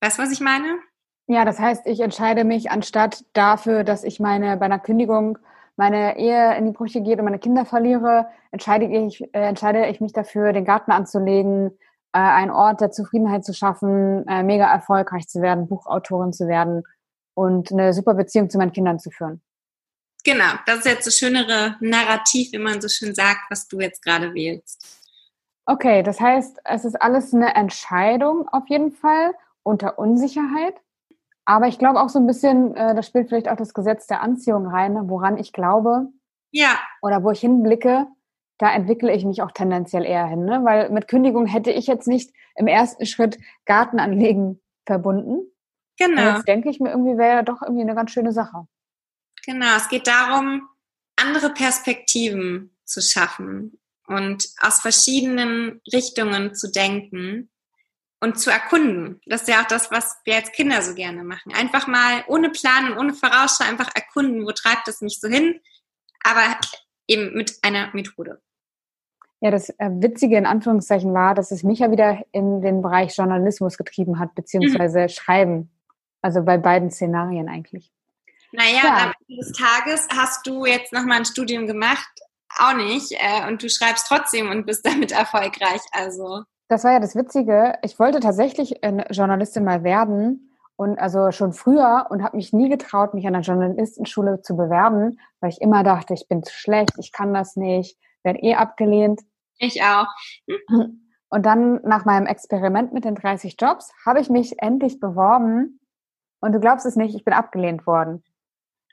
Weißt 0.00 0.18
du, 0.18 0.22
was 0.22 0.30
ich 0.30 0.40
meine? 0.40 0.78
Ja, 1.26 1.44
das 1.44 1.58
heißt, 1.58 1.86
ich 1.86 2.00
entscheide 2.00 2.44
mich 2.44 2.70
anstatt 2.70 3.24
dafür, 3.32 3.82
dass 3.82 4.04
ich 4.04 4.20
meine 4.20 4.56
bei 4.56 4.66
einer 4.66 4.78
Kündigung 4.78 5.38
meine 5.76 6.18
Ehe 6.18 6.56
in 6.56 6.66
die 6.66 6.72
Brüche 6.72 7.00
geht 7.00 7.18
und 7.18 7.24
meine 7.24 7.40
Kinder 7.40 7.64
verliere, 7.64 8.28
entscheide 8.52 8.84
ich, 8.86 9.22
äh, 9.34 9.48
entscheide 9.48 9.86
ich 9.88 10.00
mich 10.00 10.12
dafür, 10.12 10.52
den 10.52 10.64
Garten 10.64 10.92
anzulegen, 10.92 11.76
äh, 12.14 12.18
einen 12.18 12.52
Ort 12.52 12.80
der 12.80 12.92
Zufriedenheit 12.92 13.44
zu 13.44 13.52
schaffen, 13.52 14.26
äh, 14.28 14.42
mega 14.42 14.72
erfolgreich 14.72 15.28
zu 15.28 15.42
werden, 15.42 15.68
Buchautorin 15.68 16.32
zu 16.32 16.46
werden 16.46 16.84
und 17.34 17.72
eine 17.72 17.92
super 17.92 18.14
Beziehung 18.14 18.48
zu 18.48 18.56
meinen 18.56 18.72
Kindern 18.72 19.00
zu 19.00 19.10
führen. 19.10 19.42
Genau, 20.24 20.54
das 20.64 20.78
ist 20.78 20.86
jetzt 20.86 21.06
das 21.06 21.18
schönere 21.18 21.76
Narrativ, 21.80 22.52
wie 22.52 22.58
man 22.58 22.80
so 22.80 22.88
schön 22.88 23.14
sagt, 23.14 23.50
was 23.50 23.68
du 23.68 23.80
jetzt 23.80 24.02
gerade 24.02 24.32
wählst. 24.32 25.02
Okay, 25.66 26.02
das 26.02 26.20
heißt, 26.20 26.60
es 26.64 26.84
ist 26.84 27.02
alles 27.02 27.34
eine 27.34 27.54
Entscheidung 27.54 28.48
auf 28.48 28.68
jeden 28.68 28.92
Fall 28.92 29.32
unter 29.62 29.98
Unsicherheit. 29.98 30.74
Aber 31.46 31.66
ich 31.66 31.78
glaube 31.78 32.00
auch 32.00 32.08
so 32.08 32.20
ein 32.20 32.26
bisschen, 32.26 32.74
äh, 32.76 32.94
da 32.94 33.02
spielt 33.02 33.28
vielleicht 33.28 33.48
auch 33.48 33.56
das 33.56 33.74
Gesetz 33.74 34.06
der 34.06 34.22
Anziehung 34.22 34.66
rein, 34.66 35.08
woran 35.08 35.36
ich 35.36 35.52
glaube. 35.52 36.08
Ja. 36.52 36.78
Oder 37.02 37.22
wo 37.24 37.32
ich 37.32 37.40
hinblicke, 37.40 38.06
da 38.58 38.72
entwickle 38.72 39.12
ich 39.12 39.24
mich 39.24 39.42
auch 39.42 39.50
tendenziell 39.50 40.04
eher 40.04 40.26
hin. 40.26 40.44
Ne? 40.44 40.60
Weil 40.64 40.90
mit 40.90 41.08
Kündigung 41.08 41.46
hätte 41.46 41.70
ich 41.70 41.86
jetzt 41.86 42.06
nicht 42.06 42.32
im 42.56 42.66
ersten 42.66 43.06
Schritt 43.06 43.38
Gartenanlegen 43.64 44.60
verbunden. 44.86 45.50
Genau. 45.98 46.28
Und 46.28 46.34
jetzt 46.36 46.48
denke 46.48 46.70
ich 46.70 46.80
mir 46.80 46.90
irgendwie, 46.90 47.18
wäre 47.18 47.36
ja 47.36 47.42
doch 47.42 47.62
irgendwie 47.62 47.82
eine 47.82 47.94
ganz 47.94 48.10
schöne 48.10 48.32
Sache. 48.32 48.66
Genau, 49.44 49.76
es 49.76 49.88
geht 49.88 50.06
darum, 50.06 50.68
andere 51.16 51.50
Perspektiven 51.50 52.76
zu 52.84 53.00
schaffen 53.00 53.78
und 54.06 54.46
aus 54.60 54.80
verschiedenen 54.80 55.80
Richtungen 55.92 56.54
zu 56.54 56.70
denken 56.70 57.50
und 58.20 58.38
zu 58.38 58.50
erkunden. 58.50 59.20
Das 59.26 59.42
ist 59.42 59.48
ja 59.48 59.62
auch 59.62 59.66
das, 59.66 59.90
was 59.90 60.16
wir 60.24 60.36
als 60.36 60.52
Kinder 60.52 60.82
so 60.82 60.94
gerne 60.94 61.24
machen. 61.24 61.52
Einfach 61.54 61.86
mal 61.86 62.24
ohne 62.26 62.50
Plan 62.50 62.92
und 62.92 62.98
ohne 62.98 63.14
Vorausschau 63.14 63.64
einfach 63.64 63.90
erkunden, 63.94 64.46
wo 64.46 64.52
treibt 64.52 64.88
es 64.88 65.00
mich 65.00 65.20
so 65.20 65.28
hin, 65.28 65.60
aber 66.22 66.40
eben 67.06 67.34
mit 67.34 67.58
einer 67.62 67.90
Methode. 67.92 68.40
Ja, 69.40 69.50
das 69.50 69.68
äh, 69.70 69.90
Witzige 69.90 70.38
in 70.38 70.46
Anführungszeichen 70.46 71.12
war, 71.12 71.34
dass 71.34 71.50
es 71.50 71.62
mich 71.62 71.80
ja 71.80 71.90
wieder 71.90 72.24
in 72.32 72.62
den 72.62 72.80
Bereich 72.80 73.16
Journalismus 73.16 73.76
getrieben 73.76 74.18
hat, 74.18 74.34
beziehungsweise 74.34 75.02
mhm. 75.02 75.08
Schreiben. 75.08 75.70
Also 76.22 76.42
bei 76.42 76.56
beiden 76.56 76.90
Szenarien 76.90 77.50
eigentlich. 77.50 77.92
Naja, 78.52 78.80
ja. 78.82 78.96
am 78.96 79.12
Ende 79.28 79.40
des 79.42 79.52
Tages 79.52 80.08
hast 80.16 80.46
du 80.46 80.64
jetzt 80.64 80.92
nochmal 80.92 81.18
ein 81.18 81.24
Studium 81.26 81.66
gemacht, 81.66 82.08
auch 82.56 82.74
nicht. 82.74 83.12
Äh, 83.12 83.46
und 83.48 83.62
du 83.62 83.68
schreibst 83.68 84.06
trotzdem 84.08 84.48
und 84.48 84.64
bist 84.64 84.86
damit 84.86 85.12
erfolgreich. 85.12 85.82
Also. 85.92 86.44
Das 86.68 86.84
war 86.84 86.92
ja 86.92 87.00
das 87.00 87.14
Witzige. 87.14 87.74
Ich 87.82 87.98
wollte 87.98 88.20
tatsächlich 88.20 88.82
eine 88.82 89.06
Journalistin 89.10 89.64
mal 89.64 89.84
werden. 89.84 90.53
Und 90.76 90.98
also 90.98 91.30
schon 91.30 91.52
früher 91.52 92.06
und 92.10 92.22
habe 92.22 92.36
mich 92.36 92.52
nie 92.52 92.68
getraut, 92.68 93.14
mich 93.14 93.26
an 93.26 93.34
der 93.34 93.42
Journalistenschule 93.42 94.42
zu 94.42 94.56
bewerben, 94.56 95.20
weil 95.40 95.50
ich 95.50 95.60
immer 95.60 95.84
dachte, 95.84 96.14
ich 96.14 96.26
bin 96.28 96.42
zu 96.42 96.52
schlecht, 96.52 96.94
ich 96.98 97.12
kann 97.12 97.32
das 97.32 97.54
nicht, 97.54 97.96
werde 98.24 98.40
eh 98.40 98.54
abgelehnt. 98.54 99.20
Ich 99.58 99.82
auch. 99.82 100.08
Und 101.34 101.46
dann 101.46 101.80
nach 101.82 102.04
meinem 102.04 102.26
Experiment 102.26 102.92
mit 102.92 103.04
den 103.04 103.16
30 103.16 103.56
Jobs 103.58 103.92
habe 104.06 104.20
ich 104.20 104.30
mich 104.30 104.62
endlich 104.62 105.00
beworben 105.00 105.80
und 106.40 106.52
du 106.52 106.60
glaubst 106.60 106.86
es 106.86 106.94
nicht, 106.94 107.16
ich 107.16 107.24
bin 107.24 107.34
abgelehnt 107.34 107.88
worden. 107.88 108.22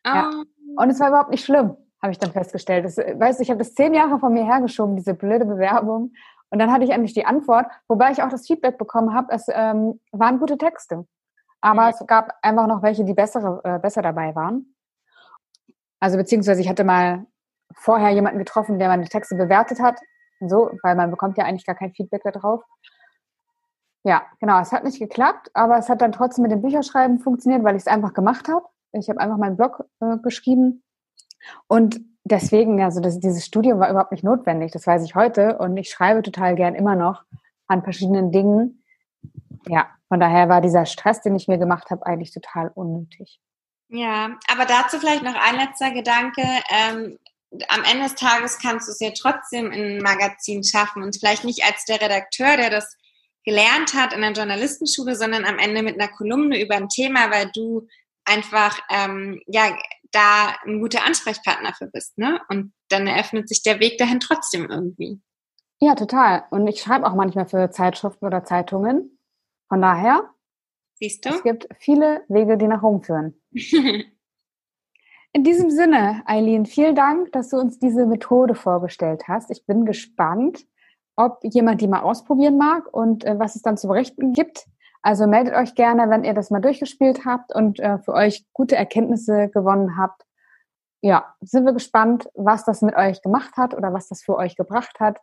Oh. 0.03 0.09
Ja. 0.09 0.31
Und 0.77 0.89
es 0.89 0.99
war 0.99 1.09
überhaupt 1.09 1.29
nicht 1.29 1.45
schlimm, 1.45 1.77
habe 2.01 2.11
ich 2.11 2.17
dann 2.17 2.31
festgestellt. 2.31 2.85
Das, 2.85 2.97
weißt 2.97 3.37
du, 3.37 3.43
ich 3.43 3.51
habe 3.51 3.59
das 3.59 3.75
zehn 3.75 3.93
Jahre 3.93 4.17
von 4.17 4.33
mir 4.33 4.43
hergeschoben, 4.43 4.95
diese 4.95 5.13
blöde 5.13 5.45
Bewerbung. 5.45 6.13
Und 6.49 6.57
dann 6.57 6.71
hatte 6.71 6.83
ich 6.83 6.89
endlich 6.89 7.13
die 7.13 7.27
Antwort, 7.27 7.67
wobei 7.87 8.11
ich 8.11 8.23
auch 8.23 8.29
das 8.29 8.47
Feedback 8.47 8.79
bekommen 8.79 9.13
habe, 9.13 9.31
es 9.31 9.45
ähm, 9.53 9.99
waren 10.11 10.39
gute 10.39 10.57
Texte. 10.57 11.05
Aber 11.61 11.89
es 11.89 12.03
gab 12.07 12.33
einfach 12.41 12.67
noch 12.67 12.81
welche, 12.81 13.05
die 13.05 13.13
bessere, 13.13 13.61
äh, 13.63 13.79
besser 13.79 14.01
dabei 14.01 14.35
waren. 14.35 14.75
Also 15.99 16.17
beziehungsweise 16.17 16.61
ich 16.61 16.67
hatte 16.67 16.83
mal 16.83 17.25
vorher 17.73 18.09
jemanden 18.09 18.39
getroffen, 18.39 18.79
der 18.79 18.87
meine 18.89 19.07
Texte 19.07 19.35
bewertet 19.35 19.79
hat. 19.79 19.99
So, 20.39 20.71
weil 20.81 20.95
man 20.95 21.11
bekommt 21.11 21.37
ja 21.37 21.45
eigentlich 21.45 21.65
gar 21.65 21.75
kein 21.75 21.93
Feedback 21.93 22.23
darauf. 22.23 22.63
Ja, 24.03 24.23
genau, 24.39 24.59
es 24.59 24.71
hat 24.71 24.83
nicht 24.83 24.97
geklappt, 24.97 25.51
aber 25.53 25.77
es 25.77 25.87
hat 25.87 26.01
dann 26.01 26.11
trotzdem 26.11 26.41
mit 26.41 26.51
dem 26.51 26.63
Bücherschreiben 26.63 27.19
funktioniert, 27.19 27.63
weil 27.63 27.75
ich 27.75 27.83
es 27.83 27.87
einfach 27.87 28.13
gemacht 28.13 28.47
habe. 28.47 28.65
Ich 28.93 29.07
habe 29.09 29.19
einfach 29.19 29.37
meinen 29.37 29.57
Blog 29.57 29.85
äh, 29.99 30.17
geschrieben. 30.17 30.83
Und 31.67 32.01
deswegen, 32.23 32.81
also 32.81 32.99
das, 32.99 33.19
dieses 33.19 33.45
Studium 33.45 33.79
war 33.79 33.91
überhaupt 33.91 34.11
nicht 34.11 34.23
notwendig, 34.23 34.71
das 34.71 34.87
weiß 34.87 35.03
ich 35.03 35.13
heute. 35.13 35.59
Und 35.59 35.77
ich 35.77 35.91
schreibe 35.91 36.23
total 36.23 36.55
gern 36.55 36.73
immer 36.73 36.95
noch 36.95 37.23
an 37.67 37.83
verschiedenen 37.83 38.31
Dingen. 38.31 38.83
Ja, 39.67 39.87
von 40.11 40.19
daher 40.19 40.49
war 40.49 40.59
dieser 40.59 40.85
Stress, 40.85 41.21
den 41.21 41.37
ich 41.37 41.47
mir 41.47 41.57
gemacht 41.57 41.89
habe, 41.89 42.05
eigentlich 42.05 42.33
total 42.33 42.69
unnötig. 42.75 43.39
Ja, 43.87 44.37
aber 44.51 44.65
dazu 44.65 44.99
vielleicht 44.99 45.23
noch 45.23 45.35
ein 45.35 45.55
letzter 45.55 45.91
Gedanke. 45.91 46.41
Ähm, 46.69 47.17
am 47.69 47.83
Ende 47.89 48.03
des 48.03 48.15
Tages 48.15 48.59
kannst 48.59 48.89
du 48.89 48.91
es 48.91 48.99
ja 48.99 49.11
trotzdem 49.17 49.71
in 49.71 49.99
ein 49.99 50.03
Magazin 50.03 50.65
schaffen 50.65 51.01
und 51.01 51.15
vielleicht 51.17 51.45
nicht 51.45 51.63
als 51.63 51.85
der 51.85 52.01
Redakteur, 52.01 52.57
der 52.57 52.69
das 52.69 52.97
gelernt 53.45 53.93
hat 53.93 54.11
in 54.11 54.19
der 54.19 54.33
Journalistenschule, 54.33 55.15
sondern 55.15 55.45
am 55.45 55.59
Ende 55.59 55.81
mit 55.81 55.97
einer 55.97 56.11
Kolumne 56.11 56.61
über 56.61 56.75
ein 56.75 56.89
Thema, 56.89 57.31
weil 57.31 57.49
du 57.55 57.87
einfach 58.25 58.81
ähm, 58.89 59.41
ja 59.47 59.77
da 60.11 60.57
ein 60.65 60.81
guter 60.81 61.05
Ansprechpartner 61.05 61.73
für 61.73 61.87
bist, 61.87 62.17
ne? 62.17 62.41
Und 62.49 62.73
dann 62.89 63.07
eröffnet 63.07 63.47
sich 63.47 63.63
der 63.63 63.79
Weg 63.79 63.97
dahin 63.97 64.19
trotzdem 64.19 64.69
irgendwie. 64.69 65.21
Ja, 65.79 65.95
total. 65.95 66.43
Und 66.49 66.67
ich 66.67 66.81
schreibe 66.81 67.07
auch 67.07 67.15
manchmal 67.15 67.47
für 67.47 67.71
Zeitschriften 67.71 68.25
oder 68.25 68.43
Zeitungen. 68.43 69.17
Von 69.71 69.81
daher, 69.81 70.29
siehst 70.95 71.23
du, 71.23 71.29
es 71.29 71.43
gibt 71.43 71.69
viele 71.79 72.25
Wege, 72.27 72.57
die 72.57 72.67
nach 72.67 72.83
Rom 72.83 73.01
führen. 73.03 73.41
In 75.31 75.45
diesem 75.45 75.71
Sinne, 75.71 76.23
Eileen, 76.25 76.65
vielen 76.65 76.93
Dank, 76.93 77.31
dass 77.31 77.51
du 77.51 77.57
uns 77.57 77.79
diese 77.79 78.05
Methode 78.05 78.53
vorgestellt 78.53 79.29
hast. 79.29 79.49
Ich 79.49 79.65
bin 79.65 79.85
gespannt, 79.85 80.67
ob 81.15 81.39
jemand 81.43 81.79
die 81.79 81.87
mal 81.87 82.01
ausprobieren 82.01 82.57
mag 82.57 82.93
und 82.93 83.23
äh, 83.23 83.39
was 83.39 83.55
es 83.55 83.61
dann 83.61 83.77
zu 83.77 83.87
berichten 83.87 84.33
gibt. 84.33 84.67
Also 85.03 85.25
meldet 85.25 85.55
euch 85.55 85.73
gerne, 85.73 86.09
wenn 86.09 86.25
ihr 86.25 86.33
das 86.33 86.51
mal 86.51 86.59
durchgespielt 86.59 87.23
habt 87.23 87.55
und 87.55 87.79
äh, 87.79 87.97
für 87.99 88.11
euch 88.11 88.45
gute 88.51 88.75
Erkenntnisse 88.75 89.47
gewonnen 89.47 89.97
habt. 89.97 90.25
Ja, 90.99 91.33
sind 91.39 91.63
wir 91.63 91.71
gespannt, 91.71 92.29
was 92.33 92.65
das 92.65 92.81
mit 92.81 92.97
euch 92.97 93.21
gemacht 93.21 93.55
hat 93.55 93.73
oder 93.73 93.93
was 93.93 94.09
das 94.09 94.21
für 94.21 94.35
euch 94.35 94.57
gebracht 94.57 94.99
hat. 94.99 95.21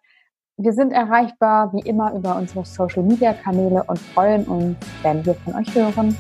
Wir 0.61 0.73
sind 0.73 0.90
erreichbar 0.90 1.73
wie 1.73 1.88
immer 1.88 2.12
über 2.14 2.35
unsere 2.35 2.64
Social 2.64 3.05
Media 3.05 3.33
Kanäle 3.33 3.85
und 3.85 3.97
freuen 3.97 4.44
uns, 4.47 4.77
wenn 5.03 5.25
wir 5.25 5.35
von 5.35 5.55
euch 5.55 5.73
hören. 5.73 6.16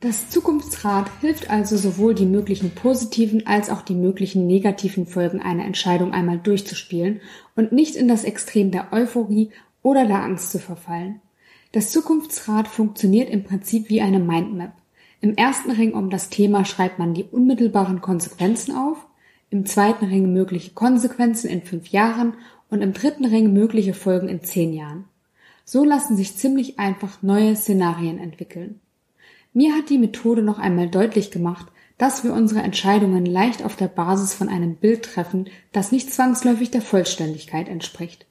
Das 0.00 0.30
Zukunftsrad 0.30 1.10
hilft 1.20 1.50
also 1.50 1.76
sowohl 1.76 2.14
die 2.14 2.24
möglichen 2.24 2.74
positiven 2.74 3.46
als 3.46 3.68
auch 3.68 3.82
die 3.82 3.94
möglichen 3.94 4.46
negativen 4.46 5.06
Folgen 5.06 5.42
einer 5.42 5.66
Entscheidung 5.66 6.14
einmal 6.14 6.38
durchzuspielen 6.38 7.20
und 7.56 7.72
nicht 7.72 7.94
in 7.94 8.08
das 8.08 8.24
Extrem 8.24 8.70
der 8.70 8.90
Euphorie 8.94 9.50
oder 9.82 10.06
der 10.06 10.22
Angst 10.22 10.50
zu 10.50 10.58
verfallen. 10.58 11.20
Das 11.72 11.90
Zukunftsrad 11.90 12.68
funktioniert 12.68 13.28
im 13.28 13.44
Prinzip 13.44 13.90
wie 13.90 14.00
eine 14.00 14.18
Mindmap. 14.18 14.77
Im 15.20 15.36
ersten 15.36 15.70
Ring 15.70 15.94
um 15.94 16.10
das 16.10 16.30
Thema 16.30 16.64
schreibt 16.64 16.98
man 16.98 17.14
die 17.14 17.24
unmittelbaren 17.24 18.00
Konsequenzen 18.00 18.76
auf, 18.76 19.06
im 19.50 19.66
zweiten 19.66 20.04
Ring 20.04 20.32
mögliche 20.32 20.72
Konsequenzen 20.72 21.48
in 21.48 21.62
fünf 21.62 21.88
Jahren 21.88 22.34
und 22.70 22.82
im 22.82 22.92
dritten 22.92 23.24
Ring 23.24 23.52
mögliche 23.52 23.94
Folgen 23.94 24.28
in 24.28 24.42
zehn 24.42 24.72
Jahren. 24.72 25.04
So 25.64 25.84
lassen 25.84 26.16
sich 26.16 26.36
ziemlich 26.36 26.78
einfach 26.78 27.22
neue 27.22 27.56
Szenarien 27.56 28.18
entwickeln. 28.18 28.80
Mir 29.52 29.74
hat 29.74 29.90
die 29.90 29.98
Methode 29.98 30.42
noch 30.42 30.58
einmal 30.58 30.88
deutlich 30.88 31.30
gemacht, 31.30 31.66
dass 31.96 32.22
wir 32.22 32.32
unsere 32.32 32.60
Entscheidungen 32.60 33.26
leicht 33.26 33.64
auf 33.64 33.74
der 33.74 33.88
Basis 33.88 34.34
von 34.34 34.48
einem 34.48 34.76
Bild 34.76 35.02
treffen, 35.02 35.48
das 35.72 35.90
nicht 35.90 36.12
zwangsläufig 36.12 36.70
der 36.70 36.82
Vollständigkeit 36.82 37.68
entspricht. 37.68 38.26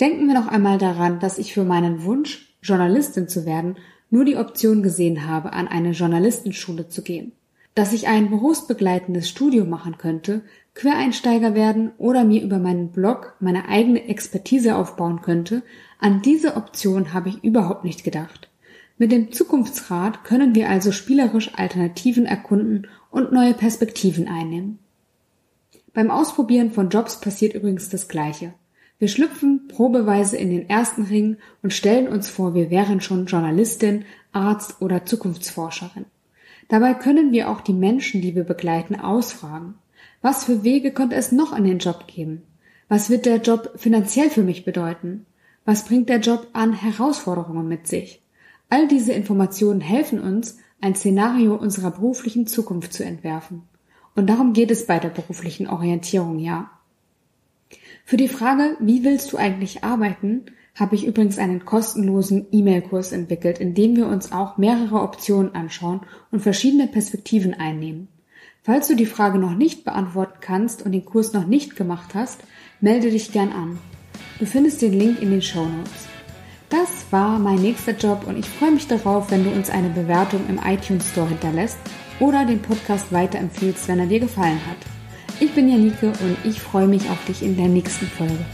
Denken 0.00 0.28
wir 0.28 0.34
noch 0.34 0.48
einmal 0.48 0.78
daran, 0.78 1.18
dass 1.20 1.38
ich 1.38 1.54
für 1.54 1.64
meinen 1.64 2.04
Wunsch, 2.04 2.54
Journalistin 2.62 3.28
zu 3.28 3.46
werden, 3.46 3.76
nur 4.10 4.24
die 4.24 4.36
Option 4.36 4.82
gesehen 4.82 5.26
habe, 5.26 5.52
an 5.52 5.68
eine 5.68 5.90
Journalistenschule 5.90 6.88
zu 6.88 7.02
gehen. 7.02 7.32
Dass 7.74 7.92
ich 7.92 8.08
ein 8.08 8.30
berufsbegleitendes 8.30 9.28
Studium 9.28 9.68
machen 9.68 9.98
könnte, 9.98 10.42
Quereinsteiger 10.74 11.54
werden 11.54 11.92
oder 11.98 12.24
mir 12.24 12.42
über 12.42 12.58
meinen 12.58 12.90
Blog 12.90 13.34
meine 13.40 13.68
eigene 13.68 14.08
Expertise 14.08 14.76
aufbauen 14.76 15.22
könnte, 15.22 15.62
an 15.98 16.22
diese 16.22 16.56
Option 16.56 17.12
habe 17.12 17.28
ich 17.28 17.42
überhaupt 17.42 17.84
nicht 17.84 18.04
gedacht. 18.04 18.48
Mit 18.96 19.12
dem 19.12 19.32
Zukunftsrat 19.32 20.24
können 20.24 20.54
wir 20.54 20.68
also 20.68 20.90
spielerisch 20.92 21.52
Alternativen 21.54 22.26
erkunden 22.26 22.88
und 23.10 23.32
neue 23.32 23.54
Perspektiven 23.54 24.28
einnehmen. 24.28 24.78
Beim 25.94 26.10
Ausprobieren 26.10 26.70
von 26.70 26.90
Jobs 26.90 27.20
passiert 27.20 27.54
übrigens 27.54 27.88
das 27.88 28.08
Gleiche. 28.08 28.54
Wir 28.98 29.08
schlüpfen 29.08 29.68
probeweise 29.68 30.36
in 30.36 30.50
den 30.50 30.68
ersten 30.68 31.02
Ring 31.02 31.36
und 31.62 31.72
stellen 31.72 32.08
uns 32.08 32.28
vor, 32.28 32.54
wir 32.54 32.70
wären 32.70 33.00
schon 33.00 33.26
Journalistin, 33.26 34.04
Arzt 34.32 34.82
oder 34.82 35.06
Zukunftsforscherin. 35.06 36.04
Dabei 36.68 36.94
können 36.94 37.30
wir 37.32 37.48
auch 37.48 37.60
die 37.60 37.72
Menschen, 37.72 38.20
die 38.20 38.34
wir 38.34 38.44
begleiten, 38.44 38.96
ausfragen. 38.96 39.74
Was 40.20 40.44
für 40.44 40.64
Wege 40.64 40.90
könnte 40.90 41.16
es 41.16 41.30
noch 41.30 41.52
an 41.52 41.64
den 41.64 41.78
Job 41.78 42.06
geben? 42.08 42.42
Was 42.88 43.08
wird 43.08 43.24
der 43.24 43.36
Job 43.36 43.72
finanziell 43.76 44.30
für 44.30 44.42
mich 44.42 44.64
bedeuten? 44.64 45.26
Was 45.64 45.84
bringt 45.84 46.08
der 46.08 46.18
Job 46.18 46.48
an 46.52 46.72
Herausforderungen 46.72 47.68
mit 47.68 47.86
sich? 47.86 48.22
All 48.68 48.88
diese 48.88 49.12
Informationen 49.12 49.80
helfen 49.80 50.20
uns, 50.20 50.58
ein 50.80 50.94
Szenario 50.94 51.54
unserer 51.54 51.90
beruflichen 51.90 52.46
Zukunft 52.46 52.92
zu 52.92 53.04
entwerfen. 53.04 53.62
Und 54.14 54.28
darum 54.28 54.52
geht 54.52 54.70
es 54.70 54.86
bei 54.86 54.98
der 54.98 55.10
beruflichen 55.10 55.68
Orientierung 55.68 56.38
ja. 56.38 56.70
Für 58.08 58.16
die 58.16 58.28
Frage, 58.28 58.74
wie 58.80 59.04
willst 59.04 59.34
du 59.34 59.36
eigentlich 59.36 59.84
arbeiten, 59.84 60.46
habe 60.74 60.94
ich 60.94 61.06
übrigens 61.06 61.36
einen 61.36 61.66
kostenlosen 61.66 62.46
E-Mail-Kurs 62.50 63.12
entwickelt, 63.12 63.58
in 63.58 63.74
dem 63.74 63.96
wir 63.96 64.06
uns 64.06 64.32
auch 64.32 64.56
mehrere 64.56 65.02
Optionen 65.02 65.54
anschauen 65.54 66.00
und 66.30 66.40
verschiedene 66.40 66.86
Perspektiven 66.86 67.52
einnehmen. 67.52 68.08
Falls 68.62 68.88
du 68.88 68.96
die 68.96 69.04
Frage 69.04 69.38
noch 69.38 69.54
nicht 69.54 69.84
beantworten 69.84 70.38
kannst 70.40 70.80
und 70.80 70.92
den 70.92 71.04
Kurs 71.04 71.34
noch 71.34 71.46
nicht 71.46 71.76
gemacht 71.76 72.14
hast, 72.14 72.40
melde 72.80 73.10
dich 73.10 73.30
gern 73.30 73.52
an. 73.52 73.78
Du 74.38 74.46
findest 74.46 74.80
den 74.80 74.98
Link 74.98 75.20
in 75.20 75.30
den 75.30 75.42
Show 75.42 75.66
Notes. 75.66 76.06
Das 76.70 77.04
war 77.10 77.38
mein 77.38 77.60
nächster 77.60 77.92
Job 77.92 78.22
und 78.26 78.38
ich 78.38 78.48
freue 78.48 78.70
mich 78.70 78.86
darauf, 78.86 79.30
wenn 79.30 79.44
du 79.44 79.50
uns 79.50 79.68
eine 79.68 79.90
Bewertung 79.90 80.40
im 80.48 80.58
iTunes 80.64 81.10
Store 81.10 81.28
hinterlässt 81.28 81.78
oder 82.20 82.46
den 82.46 82.62
Podcast 82.62 83.12
weiterempfiehlst, 83.12 83.86
wenn 83.86 83.98
er 83.98 84.06
dir 84.06 84.20
gefallen 84.20 84.60
hat. 84.66 84.97
Ich 85.40 85.52
bin 85.52 85.68
Janike 85.68 86.08
und 86.08 86.36
ich 86.44 86.60
freue 86.60 86.88
mich 86.88 87.08
auf 87.08 87.24
dich 87.26 87.44
in 87.44 87.56
der 87.56 87.68
nächsten 87.68 88.06
Folge. 88.06 88.44